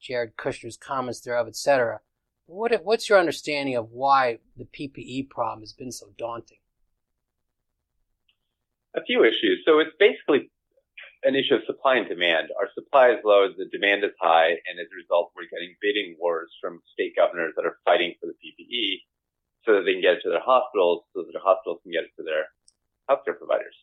Jared 0.00 0.36
Kushner's 0.36 0.76
comments 0.76 1.20
thereof, 1.20 1.48
etc. 1.48 2.00
What, 2.46 2.72
what's 2.84 3.08
your 3.08 3.18
understanding 3.18 3.76
of 3.76 3.90
why 3.90 4.38
the 4.56 4.64
PPE 4.64 5.28
problem 5.30 5.60
has 5.60 5.72
been 5.72 5.92
so 5.92 6.08
daunting? 6.16 6.58
A 8.94 9.02
few 9.04 9.24
issues. 9.24 9.62
So 9.64 9.78
it's 9.78 9.94
basically 9.98 10.50
an 11.22 11.36
issue 11.36 11.54
of 11.54 11.62
supply 11.66 11.96
and 11.96 12.08
demand. 12.08 12.48
Our 12.58 12.68
supply 12.74 13.10
is 13.10 13.20
low, 13.24 13.48
the 13.52 13.68
demand 13.70 14.04
is 14.04 14.16
high, 14.20 14.56
and 14.66 14.80
as 14.80 14.88
a 14.90 14.96
result, 14.96 15.32
we're 15.36 15.50
getting 15.52 15.76
bidding 15.80 16.16
wars 16.18 16.50
from 16.60 16.80
state 16.92 17.14
governors 17.14 17.52
that 17.56 17.66
are 17.66 17.78
fighting 17.84 18.14
for 18.18 18.26
the 18.26 18.36
PPE 18.40 19.04
so 19.64 19.76
that 19.76 19.84
they 19.84 19.92
can 19.92 20.02
get 20.02 20.16
it 20.18 20.22
to 20.24 20.30
their 20.30 20.42
hospitals, 20.42 21.04
so 21.12 21.22
that 21.22 21.32
their 21.32 21.44
hospitals 21.44 21.78
can 21.84 21.92
get 21.92 22.08
it 22.08 22.14
to 22.16 22.24
their 22.24 22.48
healthcare 23.08 23.36
providers. 23.36 23.76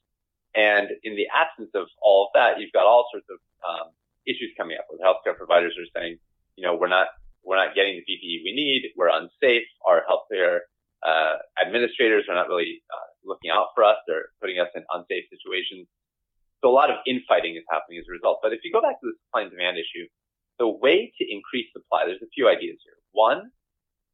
And 0.55 0.89
in 1.03 1.15
the 1.15 1.27
absence 1.29 1.69
of 1.75 1.87
all 2.01 2.27
of 2.27 2.31
that, 2.33 2.59
you've 2.59 2.73
got 2.73 2.89
all 2.89 3.05
sorts 3.13 3.27
of 3.29 3.37
um, 3.61 3.93
issues 4.25 4.51
coming 4.57 4.77
up 4.77 4.89
where 4.89 4.99
healthcare 4.99 5.37
providers 5.37 5.77
are 5.77 5.87
saying, 5.93 6.17
you 6.55 6.65
know, 6.65 6.75
we're 6.75 6.91
not 6.91 7.07
we're 7.45 7.55
not 7.55 7.75
getting 7.75 7.95
the 7.95 8.03
PPE 8.03 8.43
we 8.43 8.51
need. 8.51 8.91
We're 8.97 9.13
unsafe. 9.13 9.63
Our 9.87 10.03
healthcare 10.03 10.67
uh, 11.05 11.39
administrators 11.63 12.25
are 12.27 12.35
not 12.35 12.49
really 12.49 12.81
uh, 12.91 13.06
looking 13.27 13.51
out 13.51 13.75
for 13.75 13.83
us. 13.83 13.97
They're 14.07 14.31
putting 14.41 14.59
us 14.59 14.71
in 14.75 14.83
unsafe 14.89 15.27
situations. 15.29 15.87
So 16.63 16.71
a 16.71 16.75
lot 16.75 16.89
of 16.89 16.97
infighting 17.05 17.55
is 17.55 17.63
happening 17.69 17.99
as 17.99 18.07
a 18.09 18.15
result. 18.15 18.39
But 18.41 18.53
if 18.53 18.63
you 18.63 18.71
go 18.73 18.81
back 18.81 18.97
to 19.01 19.05
the 19.05 19.15
supply 19.27 19.45
and 19.45 19.51
demand 19.51 19.77
issue, 19.77 20.07
the 20.57 20.67
way 20.67 21.13
to 21.19 21.23
increase 21.27 21.69
supply, 21.75 22.09
there's 22.09 22.23
a 22.23 22.33
few 22.33 22.49
ideas 22.49 22.81
here. 22.81 22.97
One, 23.11 23.53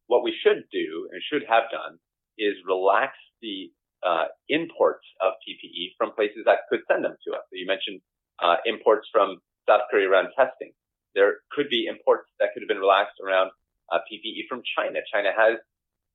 what 0.06 0.22
we 0.22 0.36
should 0.36 0.68
do 0.68 1.08
and 1.08 1.22
should 1.24 1.48
have 1.48 1.72
done 1.72 1.96
is 2.36 2.54
relax 2.68 3.16
the 3.40 3.72
uh, 4.04 4.28
imports 4.48 5.06
of 5.24 5.32
PPE 5.40 5.96
from 5.96 6.12
places 6.12 6.44
that 6.44 6.68
could 6.68 6.84
send 6.90 7.04
them 7.04 7.16
to 7.24 7.32
us. 7.32 7.44
So 7.48 7.56
you 7.56 7.66
mentioned 7.66 8.04
uh, 8.42 8.60
imports 8.66 9.08
from 9.10 9.40
South 9.66 9.88
Korea 9.90 10.10
around 10.10 10.28
testing. 10.36 10.72
There 11.14 11.40
could 11.52 11.70
be 11.70 11.86
imports 11.86 12.28
that 12.40 12.52
could 12.52 12.60
have 12.60 12.68
been 12.68 12.82
relaxed 12.82 13.16
around 13.24 13.50
uh, 13.88 14.04
PPE 14.04 14.44
from 14.48 14.60
China. 14.76 15.00
China 15.08 15.30
has 15.32 15.56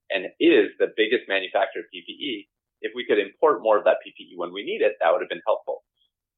and 0.10 0.26
is 0.40 0.74
the 0.78 0.94
biggest 0.98 1.30
manufacturer 1.30 1.82
of 1.86 1.90
PPE. 1.94 2.48
If 2.82 2.92
we 2.96 3.06
could 3.06 3.20
import 3.20 3.62
more 3.62 3.78
of 3.78 3.84
that 3.86 3.98
PPE 4.06 4.38
when 4.38 4.54
we 4.54 4.64
need 4.64 4.82
it, 4.82 4.96
that 5.00 5.12
would 5.12 5.22
have 5.22 5.30
been 5.30 5.46
helpful. 5.46 5.84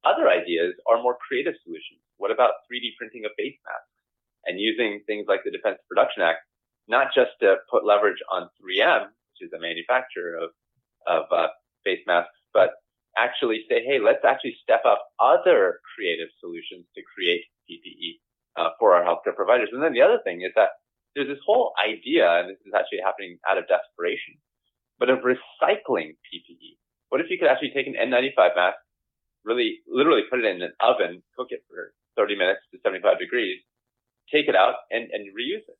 Other 0.03 0.29
ideas 0.29 0.73
are 0.89 1.01
more 1.01 1.17
creative 1.21 1.53
solutions. 1.63 2.01
What 2.17 2.31
about 2.31 2.65
3D 2.65 2.97
printing 2.97 3.25
of 3.25 3.31
face 3.37 3.57
masks 3.65 3.93
and 4.45 4.59
using 4.59 5.01
things 5.05 5.25
like 5.27 5.41
the 5.45 5.51
Defense 5.51 5.77
Production 5.87 6.23
Act, 6.23 6.39
not 6.87 7.13
just 7.13 7.31
to 7.41 7.57
put 7.69 7.85
leverage 7.85 8.17
on 8.31 8.49
3M, 8.57 9.13
which 9.13 9.41
is 9.45 9.53
a 9.53 9.61
manufacturer 9.61 10.37
of, 10.37 10.49
of 11.05 11.23
uh, 11.31 11.47
face 11.85 12.01
masks, 12.07 12.33
but 12.53 12.71
actually 13.17 13.65
say, 13.69 13.83
hey, 13.85 13.99
let's 13.99 14.25
actually 14.25 14.55
step 14.63 14.81
up 14.85 15.05
other 15.19 15.79
creative 15.93 16.29
solutions 16.39 16.85
to 16.95 17.01
create 17.13 17.43
PPE 17.69 18.17
uh, 18.57 18.69
for 18.79 18.95
our 18.95 19.03
healthcare 19.03 19.35
providers. 19.35 19.69
And 19.71 19.83
then 19.83 19.93
the 19.93 20.01
other 20.01 20.19
thing 20.23 20.41
is 20.41 20.51
that 20.55 20.69
there's 21.15 21.27
this 21.27 21.43
whole 21.45 21.73
idea, 21.77 22.25
and 22.39 22.49
this 22.49 22.61
is 22.65 22.73
actually 22.73 23.03
happening 23.03 23.37
out 23.47 23.57
of 23.57 23.67
desperation, 23.67 24.39
but 25.01 25.09
of 25.09 25.25
recycling 25.25 26.13
PPE. 26.29 26.77
What 27.09 27.25
if 27.25 27.27
you 27.33 27.41
could 27.41 27.49
actually 27.49 27.73
take 27.73 27.89
an 27.89 27.97
N95 27.97 28.53
mask, 28.53 28.77
really, 29.43 29.81
literally 29.89 30.29
put 30.29 30.37
it 30.37 30.45
in 30.45 30.61
an 30.61 30.77
oven, 30.77 31.25
cook 31.35 31.49
it 31.49 31.65
for 31.65 31.97
30 32.15 32.37
minutes 32.37 32.61
to 32.69 32.77
75 32.85 33.17
degrees, 33.17 33.57
take 34.29 34.45
it 34.45 34.55
out 34.55 34.85
and, 34.93 35.09
and 35.09 35.33
reuse 35.33 35.65
it? 35.65 35.79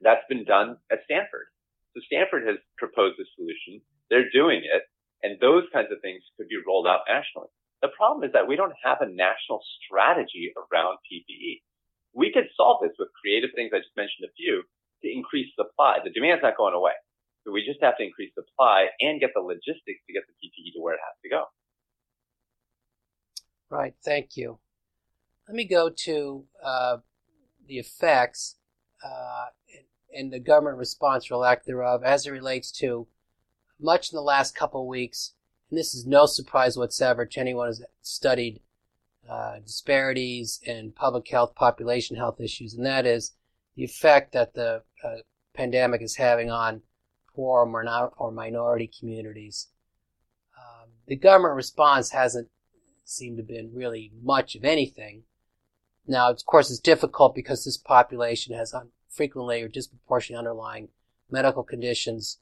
That's 0.00 0.22
been 0.30 0.46
done 0.46 0.78
at 0.94 1.02
Stanford. 1.10 1.50
So 1.92 2.06
Stanford 2.06 2.46
has 2.46 2.62
proposed 2.78 3.18
a 3.18 3.26
solution. 3.34 3.82
They're 4.14 4.30
doing 4.30 4.62
it. 4.62 4.86
And 5.26 5.42
those 5.42 5.66
kinds 5.74 5.90
of 5.90 5.98
things 5.98 6.22
could 6.38 6.46
be 6.46 6.62
rolled 6.62 6.86
out 6.86 7.02
nationally. 7.10 7.50
The 7.82 7.90
problem 7.98 8.22
is 8.22 8.30
that 8.30 8.46
we 8.46 8.54
don't 8.54 8.78
have 8.78 9.02
a 9.02 9.10
national 9.10 9.58
strategy 9.82 10.54
around 10.54 11.02
PPE. 11.02 11.66
We 12.14 12.30
could 12.30 12.46
solve 12.54 12.78
this 12.78 12.94
with 12.94 13.10
creative 13.18 13.50
things. 13.58 13.74
I 13.74 13.82
just 13.82 13.98
mentioned 13.98 14.30
a 14.30 14.36
few 14.38 14.62
to 15.02 15.06
increase 15.10 15.50
supply. 15.58 15.98
The 15.98 16.14
demand's 16.14 16.46
not 16.46 16.56
going 16.56 16.78
away. 16.78 16.94
So 17.46 17.52
we 17.52 17.64
just 17.64 17.80
have 17.80 17.96
to 17.98 18.02
increase 18.02 18.32
supply 18.34 18.86
and 19.00 19.20
get 19.20 19.30
the 19.32 19.40
logistics 19.40 20.02
to 20.06 20.12
get 20.12 20.24
the 20.26 20.32
PPE 20.32 20.74
to 20.74 20.80
where 20.80 20.94
it 20.94 21.00
has 21.06 21.16
to 21.22 21.28
go. 21.28 21.44
Right. 23.70 23.94
Thank 24.04 24.36
you. 24.36 24.58
Let 25.46 25.54
me 25.54 25.64
go 25.64 25.88
to 25.88 26.44
uh, 26.62 26.96
the 27.68 27.78
effects 27.78 28.56
uh, 29.04 29.46
and 30.12 30.32
the 30.32 30.40
government 30.40 30.78
response 30.78 31.30
or 31.30 31.36
lack 31.36 31.64
thereof 31.64 32.02
as 32.02 32.26
it 32.26 32.32
relates 32.32 32.72
to 32.72 33.06
much 33.80 34.10
in 34.12 34.16
the 34.16 34.22
last 34.22 34.56
couple 34.56 34.80
of 34.80 34.86
weeks, 34.88 35.34
and 35.70 35.78
this 35.78 35.94
is 35.94 36.06
no 36.06 36.26
surprise 36.26 36.76
whatsoever 36.76 37.26
to 37.26 37.40
anyone 37.40 37.68
who's 37.68 37.82
studied 38.00 38.60
uh, 39.28 39.58
disparities 39.58 40.60
in 40.62 40.92
public 40.92 41.28
health, 41.28 41.54
population 41.54 42.16
health 42.16 42.40
issues, 42.40 42.74
and 42.74 42.86
that 42.86 43.04
is 43.04 43.32
the 43.76 43.84
effect 43.84 44.32
that 44.32 44.54
the 44.54 44.82
uh, 45.04 45.16
pandemic 45.54 46.00
is 46.00 46.16
having 46.16 46.50
on 46.50 46.80
poor 47.36 47.62
or, 47.62 47.66
minor- 47.66 48.10
or 48.16 48.32
minority 48.32 48.90
communities. 48.98 49.68
Um, 50.58 50.88
the 51.06 51.16
government 51.16 51.54
response 51.54 52.10
hasn't 52.10 52.48
seemed 53.04 53.36
to 53.36 53.42
have 53.42 53.48
been 53.48 53.70
really 53.72 54.10
much 54.20 54.56
of 54.56 54.64
anything. 54.64 55.22
Now, 56.08 56.30
of 56.30 56.44
course, 56.46 56.70
it's 56.70 56.80
difficult 56.80 57.34
because 57.34 57.64
this 57.64 57.76
population 57.76 58.56
has 58.56 58.74
frequently 59.08 59.62
or 59.62 59.68
disproportionately 59.68 60.38
underlying 60.38 60.88
medical 61.30 61.62
conditions 61.62 62.38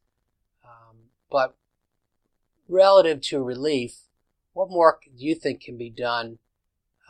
but 1.34 1.56
relative 2.68 3.20
to 3.20 3.42
relief, 3.42 4.02
what 4.52 4.70
more 4.70 5.00
do 5.04 5.26
you 5.26 5.34
think 5.34 5.60
can 5.60 5.76
be 5.76 5.90
done? 5.90 6.38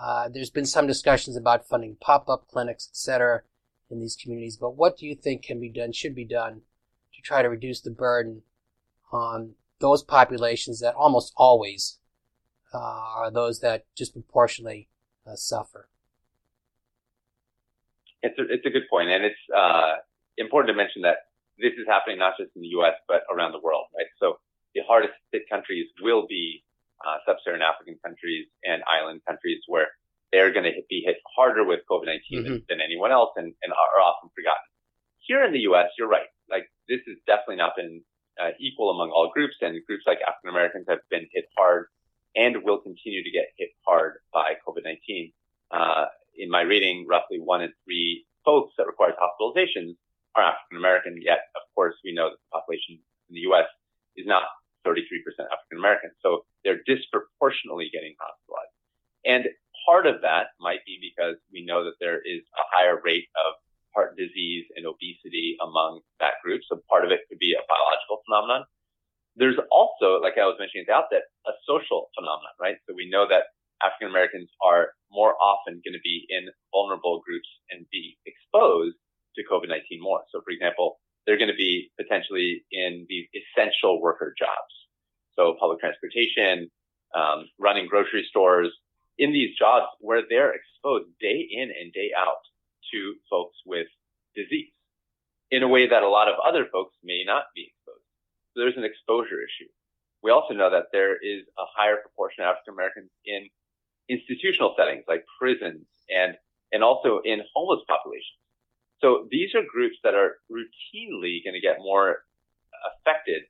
Uh, 0.01 0.31
there's 0.31 0.49
been 0.49 0.65
some 0.65 0.87
discussions 0.87 1.37
about 1.37 1.69
funding 1.69 1.99
pop-up 2.01 2.49
clinics, 2.49 2.89
etc., 2.91 3.43
in 3.91 4.01
these 4.01 4.17
communities. 4.17 4.57
But 4.57 4.77
what 4.77 4.97
do 4.97 5.05
you 5.05 5.15
think 5.15 5.43
can 5.43 5.61
be 5.61 5.69
done, 5.69 5.93
should 5.93 6.15
be 6.15 6.25
done, 6.25 6.63
try 7.25 7.43
to 7.43 7.49
reduce 7.49 7.81
the 7.81 7.91
burden 7.91 8.43
on 9.11 9.55
those 9.81 10.03
populations 10.03 10.81
that 10.81 10.95
almost 10.95 11.33
always 11.37 11.99
uh, 12.73 12.79
are 12.79 13.31
those 13.31 13.61
that 13.61 13.87
disproportionately 13.97 14.89
uh, 15.27 15.35
suffer? 15.35 15.89
It's 18.23 18.39
a, 18.39 18.43
it's 18.49 18.67
a 18.67 18.71
good 18.71 18.89
point, 18.89 19.11
and 19.11 19.25
it's 19.25 19.45
uh, 19.55 19.97
important 20.39 20.73
to 20.73 20.77
mention 20.77 21.03
that 21.03 21.29
this 21.59 21.73
is 21.73 21.87
happening 21.87 22.19
not 22.19 22.35
just 22.39 22.51
in 22.57 22.63
the 22.63 22.73
U.S. 22.81 22.95
but 23.07 23.23
around 23.33 23.53
the 23.53 23.61
world, 23.61 23.87
right? 23.97 24.09
So 24.19 24.41
the 24.75 24.83
hardest 24.87 25.15
hit 25.31 25.43
countries 25.49 25.87
will 26.01 26.27
be 26.27 26.65
uh, 27.05 27.19
sub-Saharan 27.27 27.63
African 27.63 27.99
countries 28.03 28.47
and 28.65 28.83
island 28.89 29.21
countries 29.27 29.61
where 29.69 29.89
they're 30.33 30.53
going 30.53 30.65
to 30.65 30.75
be 30.89 31.05
hit 31.07 31.17
harder 31.37 31.65
with 31.65 31.81
COVID-19 31.91 32.19
mm-hmm. 32.19 32.43
than, 32.43 32.65
than, 32.69 32.79
anyone 32.81 33.13
else 33.13 33.31
and, 33.37 33.55
and, 33.63 33.71
are 33.73 34.01
often 34.01 34.31
forgotten. 34.35 34.67
Here 35.21 35.45
in 35.45 35.53
the 35.53 35.71
U.S., 35.71 35.95
you're 35.99 36.09
right. 36.09 36.27
Like 36.51 36.67
this 36.89 37.01
has 37.07 37.17
definitely 37.27 37.57
not 37.57 37.77
been 37.77 38.03
uh, 38.41 38.51
equal 38.59 38.91
among 38.91 39.11
all 39.11 39.31
groups, 39.33 39.57
and 39.61 39.79
groups 39.87 40.05
like 40.07 40.19
African 40.27 40.51
Americans 40.51 40.87
have 40.89 41.01
been 41.11 41.27
hit 41.33 41.47
hard 41.57 41.87
and 42.37 42.63
will 42.65 42.79
continue 42.79 43.23
to 43.23 43.31
get 43.31 43.47
hit 43.57 43.71
hard 43.87 44.15
by 44.33 44.55
COVID-19. 44.67 45.33
Uh, 45.71 46.07
in 46.37 46.51
my 46.51 46.63
reading, 46.63 47.07
roughly 47.09 47.39
one 47.39 47.63
in 47.63 47.73
three 47.85 48.27
folks 48.45 48.75
that 48.77 48.87
requires 48.87 49.15
hospitalizations 49.15 49.95
are 50.35 50.43
African 50.43 50.79
American, 50.79 51.19
yet 51.23 51.47
of 51.55 51.63
course 51.75 51.95
we 52.05 52.13
know 52.13 52.31
that 52.31 52.37
the 52.37 52.59
population 52.59 52.99
in 53.29 53.35
the 53.35 53.41
U.S. 53.55 53.67
is 54.17 54.27
not 54.27 54.43
33% 54.87 55.01
African 55.41 55.79
American. 55.79 56.11
So 56.23 56.45
they're 56.65 56.83
disproportionately 56.87 57.89
getting 57.93 58.15
hospitalized. 58.19 58.75
And 59.25 59.49
part 59.87 60.07
of 60.07 60.21
that 60.23 60.49
might 60.61 60.85
be 60.87 60.99
because 61.01 61.37
we 61.53 61.65
know 61.65 61.85
that 61.85 61.95
there 62.01 62.21
is 62.21 62.43
a 62.57 62.65
higher 62.73 63.01
rate 63.05 63.29
of 63.47 63.55
heart 63.95 64.17
disease 64.17 64.67
and 64.77 64.87
obesity 64.87 65.57
among 65.63 66.01
that 66.21 66.35
group. 66.43 66.63
So 66.69 66.81
part 66.91 67.05
of 67.05 67.11
it 67.11 67.21
could 67.29 67.39
be 67.39 67.55
a 67.55 67.63
biological 67.69 68.23
phenomenon. 68.27 68.65
There's 69.37 69.59
also, 69.71 70.21
like 70.23 70.39
I 70.39 70.47
was 70.47 70.57
mentioning 70.59 70.87
at 70.87 70.93
the 70.93 70.99
outset, 70.99 71.25
a 71.47 71.53
social 71.67 72.11
phenomenon, 72.15 72.55
right? 72.61 72.77
So 72.87 72.95
we 72.95 73.11
know 73.11 73.27
that 73.29 73.51
African 73.83 74.09
Americans 74.09 74.49
are 74.63 74.95
more 75.11 75.35
often 75.43 75.83
going 75.85 75.95
to 75.95 76.05
be 76.05 76.27
in 76.31 76.47
vulnerable 76.73 77.21
groups 77.27 77.49
and 77.71 77.87
be 77.91 78.17
exposed 78.27 78.97
to 79.37 79.43
COVID-19 79.43 79.99
more. 80.01 80.23
So 80.31 80.41
for 80.43 80.51
example, 80.51 81.01
they're 81.27 81.39
going 81.39 81.51
to 81.51 81.59
be 81.59 81.91
potentially 81.99 82.65
in 82.71 83.07
these 83.09 83.27
essential 83.35 84.01
worker 84.01 84.35
jobs. 84.39 84.73
So 85.35 85.57
public 85.59 85.81
transportation, 85.81 86.71
um, 87.15 87.49
running 87.59 87.89
grocery 87.89 88.27
stores, 88.29 88.71
in 89.19 89.33
these 89.33 89.57
jobs 89.57 89.87
where 90.01 90.23
they're 90.29 90.55
exposed 90.55 91.07
day 91.21 91.47
in 91.51 91.71
and 91.71 91.93
day 91.93 92.11
out 92.17 92.43
to 92.95 93.15
folks 93.29 93.59
with 93.67 93.91
disease 94.39 94.71
in 95.51 95.63
a 95.63 95.69
way 95.69 95.89
that 95.89 96.03
a 96.03 96.09
lot 96.09 96.29
of 96.29 96.35
other 96.47 96.67
folks 96.71 96.95
may 97.03 97.23
not 97.27 97.45
be 97.55 97.67
exposed. 97.71 98.07
So 98.55 98.61
there's 98.63 98.79
an 98.79 98.85
exposure 98.87 99.43
issue. 99.43 99.71
We 100.23 100.31
also 100.31 100.55
know 100.55 100.71
that 100.71 100.89
there 100.93 101.15
is 101.19 101.43
a 101.59 101.67
higher 101.77 101.99
proportion 101.99 102.45
of 102.45 102.55
African 102.55 102.75
Americans 102.75 103.11
in 103.27 103.51
institutional 104.09 104.75
settings 104.79 105.05
like 105.07 105.25
prisons 105.39 105.87
and, 106.09 106.35
and 106.73 106.83
also 106.83 107.21
in 107.25 107.43
homeless 107.55 107.85
populations. 107.87 108.41
So 109.01 109.29
these 109.31 109.55
are 109.55 109.63
groups 109.67 109.97
that 110.03 110.15
are 110.15 110.41
routinely 110.51 111.45
going 111.45 111.55
to 111.55 111.61
get 111.61 111.79
more 111.79 112.25
affected 112.89 113.43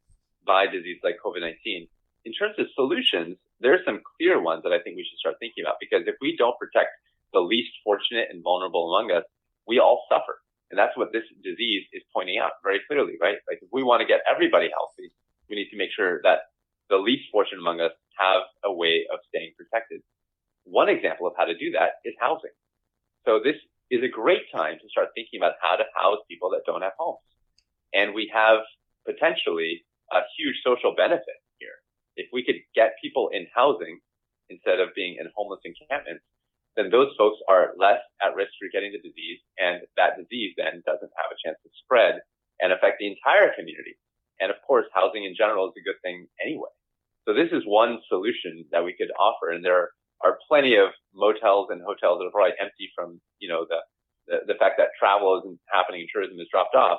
by 0.46 0.66
disease 0.66 0.98
like 1.04 1.16
COVID-19. 1.24 1.88
In 2.24 2.32
terms 2.32 2.56
of 2.58 2.66
solutions, 2.74 3.36
there 3.60 3.74
are 3.74 3.84
some 3.84 4.00
clear 4.16 4.40
ones 4.40 4.62
that 4.64 4.72
I 4.72 4.80
think 4.80 4.96
we 4.96 5.06
should 5.08 5.18
start 5.18 5.36
thinking 5.38 5.64
about 5.64 5.76
because 5.80 6.06
if 6.06 6.16
we 6.20 6.36
don't 6.36 6.58
protect 6.58 6.90
the 7.32 7.40
least 7.40 7.72
fortunate 7.84 8.28
and 8.30 8.42
vulnerable 8.42 8.94
among 8.94 9.12
us, 9.12 9.24
we 9.66 9.78
all 9.78 10.04
suffer. 10.10 10.38
And 10.70 10.78
that's 10.78 10.96
what 10.96 11.12
this 11.12 11.24
disease 11.42 11.84
is 11.92 12.02
pointing 12.12 12.38
out 12.38 12.52
very 12.62 12.80
clearly, 12.88 13.14
right? 13.20 13.36
Like 13.48 13.60
if 13.62 13.68
we 13.72 13.82
want 13.82 14.00
to 14.00 14.06
get 14.06 14.20
everybody 14.30 14.68
healthy, 14.72 15.12
we 15.48 15.56
need 15.56 15.70
to 15.70 15.76
make 15.76 15.90
sure 15.94 16.20
that 16.22 16.50
the 16.90 16.96
least 16.96 17.24
fortunate 17.30 17.60
among 17.60 17.80
us 17.80 17.92
have 18.18 18.42
a 18.64 18.72
way 18.72 19.06
of 19.12 19.20
staying 19.28 19.52
protected. 19.56 20.00
One 20.64 20.88
example 20.88 21.26
of 21.26 21.34
how 21.36 21.44
to 21.44 21.56
do 21.56 21.70
that 21.72 22.00
is 22.04 22.14
housing. 22.18 22.54
So 23.24 23.40
this 23.42 23.56
is 23.90 24.02
a 24.02 24.08
great 24.08 24.50
time 24.52 24.76
to 24.80 24.88
start 24.88 25.08
thinking 25.14 25.40
about 25.40 25.54
how 25.60 25.76
to 25.76 25.84
house 25.94 26.18
people 26.28 26.50
that 26.50 26.62
don't 26.66 26.82
have 26.82 26.96
homes. 26.98 27.24
And 27.92 28.14
we 28.14 28.30
have 28.32 28.60
potentially 29.06 29.84
a 30.12 30.20
huge 30.36 30.56
social 30.64 30.94
benefit 30.96 31.38
here. 31.58 31.76
If 32.16 32.28
we 32.32 32.44
could 32.44 32.60
get 32.74 32.96
people 33.02 33.30
in 33.32 33.46
housing 33.54 34.00
instead 34.48 34.80
of 34.80 34.94
being 34.96 35.16
in 35.20 35.28
homeless 35.36 35.60
encampments, 35.64 36.24
then 36.76 36.90
those 36.90 37.14
folks 37.16 37.38
are 37.48 37.74
less 37.78 38.02
at 38.18 38.34
risk 38.34 38.50
for 38.58 38.66
getting 38.72 38.90
the 38.90 39.02
disease. 39.02 39.38
And 39.58 39.86
that 39.96 40.18
disease 40.18 40.54
then 40.58 40.82
doesn't 40.82 41.14
have 41.14 41.30
a 41.30 41.38
chance 41.38 41.58
to 41.62 41.70
spread 41.86 42.18
and 42.58 42.74
affect 42.74 42.98
the 42.98 43.06
entire 43.06 43.54
community. 43.54 43.94
And 44.42 44.50
of 44.50 44.58
course, 44.66 44.86
housing 44.90 45.24
in 45.24 45.38
general 45.38 45.70
is 45.70 45.78
a 45.78 45.86
good 45.86 46.02
thing 46.02 46.26
anyway. 46.42 46.70
So 47.26 47.32
this 47.32 47.54
is 47.54 47.62
one 47.64 48.02
solution 48.10 48.66
that 48.74 48.82
we 48.82 48.98
could 48.98 49.14
offer. 49.14 49.54
And 49.54 49.64
there 49.64 49.94
are 50.26 50.42
plenty 50.50 50.74
of 50.74 50.90
motels 51.14 51.70
and 51.70 51.78
hotels 51.78 52.18
that 52.18 52.26
are 52.26 52.34
probably 52.34 52.58
empty 52.58 52.90
from, 52.94 53.22
you 53.38 53.48
know, 53.48 53.66
the, 53.70 53.80
the, 54.26 54.54
the 54.54 54.58
fact 54.58 54.82
that 54.82 54.98
travel 54.98 55.38
isn't 55.40 55.62
happening 55.70 56.02
and 56.02 56.10
tourism 56.10 56.38
has 56.42 56.50
dropped 56.50 56.74
off. 56.74 56.98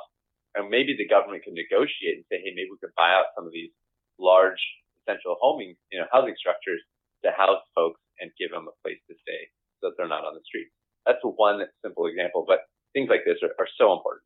And 0.55 0.71
maybe 0.71 0.95
the 0.95 1.07
government 1.07 1.43
can 1.43 1.51
negotiate 1.51 2.23
and 2.23 2.27
say, 2.31 2.39
hey, 2.39 2.55
maybe 2.55 2.71
we 2.71 2.79
could 2.79 2.95
buy 2.95 3.11
out 3.11 3.35
some 3.35 3.43
of 3.43 3.51
these 3.51 3.75
large 4.15 4.63
essential 5.03 5.35
homing, 5.43 5.75
you 5.91 5.99
know, 5.99 6.07
housing 6.15 6.39
structures 6.39 6.79
to 7.27 7.35
house 7.35 7.59
folks 7.75 7.99
and 8.23 8.31
give 8.39 8.55
them 8.55 8.71
a 8.71 8.75
place 8.79 9.03
to 9.11 9.15
stay 9.19 9.51
that 9.85 9.93
they're 9.97 10.07
not 10.07 10.25
on 10.25 10.35
the 10.35 10.41
street. 10.45 10.67
That's 11.05 11.19
one 11.23 11.61
simple 11.83 12.07
example, 12.07 12.45
but 12.47 12.59
things 12.93 13.09
like 13.09 13.21
this 13.25 13.37
are, 13.43 13.53
are 13.59 13.67
so 13.77 13.93
important. 13.93 14.23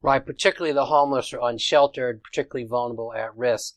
Right, 0.00 0.24
particularly 0.24 0.74
the 0.74 0.86
homeless 0.86 1.32
or 1.32 1.40
unsheltered, 1.48 2.22
particularly 2.22 2.68
vulnerable 2.68 3.12
at 3.12 3.36
risk. 3.36 3.76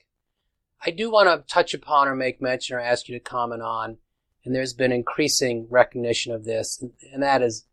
I 0.85 0.91
do 0.91 1.11
want 1.11 1.29
to 1.29 1.51
touch 1.51 1.73
upon 1.73 2.07
or 2.07 2.15
make 2.15 2.41
mention 2.41 2.75
or 2.75 2.79
ask 2.79 3.07
you 3.07 3.17
to 3.17 3.23
comment 3.23 3.61
on, 3.61 3.97
and 4.43 4.53
there's 4.53 4.73
been 4.73 4.91
increasing 4.91 5.67
recognition 5.69 6.33
of 6.33 6.43
this, 6.43 6.83
and, 7.13 7.23
that 7.23 7.41
is 7.41 7.65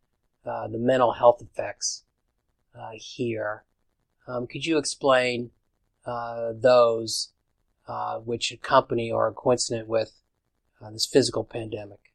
uh, 0.46 0.68
the 0.68 0.78
mental 0.78 1.12
health 1.12 1.42
effects 1.42 2.04
uh, 2.78 2.90
here. 2.94 3.64
Um, 4.26 4.46
could 4.46 4.66
you 4.66 4.78
explain 4.78 5.50
uh, 6.06 6.52
those 6.54 7.32
uh, 7.86 8.18
which 8.18 8.52
accompany 8.52 9.10
or 9.10 9.28
are 9.28 9.32
coincident 9.32 9.88
with 9.88 10.12
uh, 10.82 10.90
this 10.90 11.06
physical 11.06 11.44
pandemic? 11.44 12.07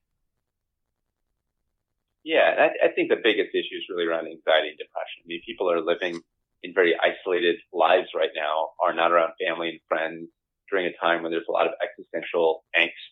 Yeah, 2.24 2.72
I, 2.72 2.88
I 2.88 2.90
think 2.96 3.10
the 3.10 3.20
biggest 3.20 3.52
issue 3.52 3.76
is 3.76 3.84
really 3.90 4.08
around 4.08 4.28
anxiety 4.32 4.72
and 4.72 4.80
depression. 4.80 5.24
I 5.24 5.28
mean, 5.28 5.42
people 5.46 5.70
are 5.70 5.84
living 5.84 6.22
in 6.64 6.74
very 6.74 6.96
isolated 6.96 7.60
lives 7.74 8.16
right 8.16 8.32
now, 8.36 8.72
are 8.80 8.94
not 8.96 9.12
around 9.12 9.34
family 9.36 9.70
and 9.70 9.80
friends 9.92 10.32
during 10.72 10.88
a 10.88 10.96
time 11.04 11.22
when 11.22 11.32
there's 11.32 11.48
a 11.50 11.52
lot 11.52 11.68
of 11.68 11.74
existential 11.84 12.64
angst. 12.80 13.12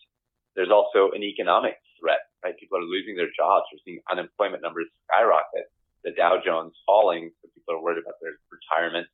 There's 0.55 0.71
also 0.71 1.11
an 1.11 1.23
economic 1.23 1.75
threat, 1.99 2.23
right? 2.43 2.55
People 2.57 2.79
are 2.79 2.87
losing 2.87 3.15
their 3.15 3.31
jobs. 3.35 3.67
We're 3.71 3.83
seeing 3.83 3.99
unemployment 4.09 4.63
numbers 4.63 4.87
skyrocket. 5.07 5.67
The 6.03 6.11
Dow 6.11 6.39
Jones 6.43 6.73
falling, 6.87 7.31
so 7.41 7.49
people 7.53 7.75
are 7.75 7.83
worried 7.83 8.01
about 8.01 8.15
their 8.23 8.33
retirement. 8.49 9.07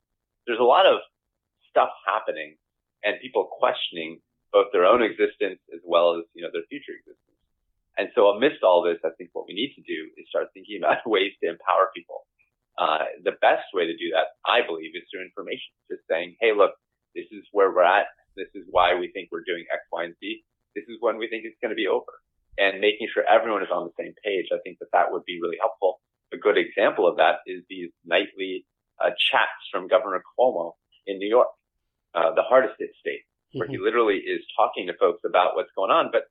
There's 0.46 0.62
a 0.62 0.64
lot 0.64 0.86
of 0.86 1.00
stuff 1.70 1.90
happening 2.06 2.56
and 3.04 3.20
people 3.22 3.50
questioning 3.60 4.22
both 4.54 4.68
their 4.72 4.86
own 4.86 5.02
existence 5.02 5.60
as 5.74 5.82
well 5.84 6.16
as, 6.16 6.24
you 6.34 6.44
know, 6.44 6.50
their 6.54 6.64
future 6.70 6.94
existence. 6.96 7.27
And 7.98 8.10
so 8.14 8.30
amidst 8.30 8.62
all 8.64 8.86
this, 8.86 9.02
I 9.04 9.10
think 9.18 9.32
what 9.34 9.46
we 9.48 9.58
need 9.58 9.74
to 9.74 9.82
do 9.82 10.10
is 10.18 10.30
start 10.30 10.54
thinking 10.54 10.80
about 10.80 11.02
ways 11.10 11.34
to 11.42 11.50
empower 11.50 11.90
people. 11.96 12.26
Uh, 12.78 13.10
the 13.26 13.34
best 13.42 13.66
way 13.74 13.90
to 13.90 13.98
do 13.98 14.14
that, 14.14 14.38
I 14.46 14.62
believe, 14.62 14.94
is 14.94 15.04
through 15.10 15.26
information. 15.26 15.74
Just 15.90 16.06
saying, 16.06 16.38
hey, 16.40 16.54
look, 16.54 16.78
this 17.18 17.26
is 17.34 17.42
where 17.52 17.74
we're 17.74 17.84
at. 17.84 18.06
This 18.38 18.54
is 18.54 18.70
why 18.70 18.94
we 18.94 19.10
think 19.10 19.30
we're 19.34 19.48
doing 19.50 19.66
X, 19.74 19.82
Y, 19.92 20.06
and 20.06 20.16
Z. 20.22 20.46
This 20.78 20.86
is 20.86 21.02
when 21.02 21.18
we 21.18 21.26
think 21.26 21.42
it's 21.44 21.58
going 21.58 21.74
to 21.74 21.80
be 21.80 21.90
over. 21.90 22.22
And 22.62 22.82
making 22.82 23.10
sure 23.10 23.26
everyone 23.26 23.66
is 23.66 23.74
on 23.74 23.90
the 23.90 23.98
same 23.98 24.14
page, 24.22 24.54
I 24.54 24.62
think 24.62 24.78
that 24.80 24.94
that 24.94 25.10
would 25.10 25.26
be 25.26 25.42
really 25.42 25.58
helpful. 25.58 26.02
A 26.34 26.38
good 26.38 26.58
example 26.58 27.10
of 27.10 27.18
that 27.18 27.42
is 27.50 27.66
these 27.70 27.90
nightly 28.06 28.66
uh, 29.02 29.10
chats 29.18 29.66
from 29.72 29.88
Governor 29.88 30.22
Cuomo 30.22 30.74
in 31.06 31.18
New 31.18 31.30
York, 31.30 31.50
uh, 32.14 32.34
the 32.34 32.44
hardest 32.46 32.76
hit 32.78 32.92
state, 33.00 33.26
where 33.54 33.66
mm-hmm. 33.66 33.74
he 33.74 33.82
literally 33.82 34.18
is 34.18 34.42
talking 34.56 34.86
to 34.88 34.94
folks 35.00 35.22
about 35.26 35.56
what's 35.56 35.74
going 35.76 35.90
on, 35.90 36.10
but 36.12 36.27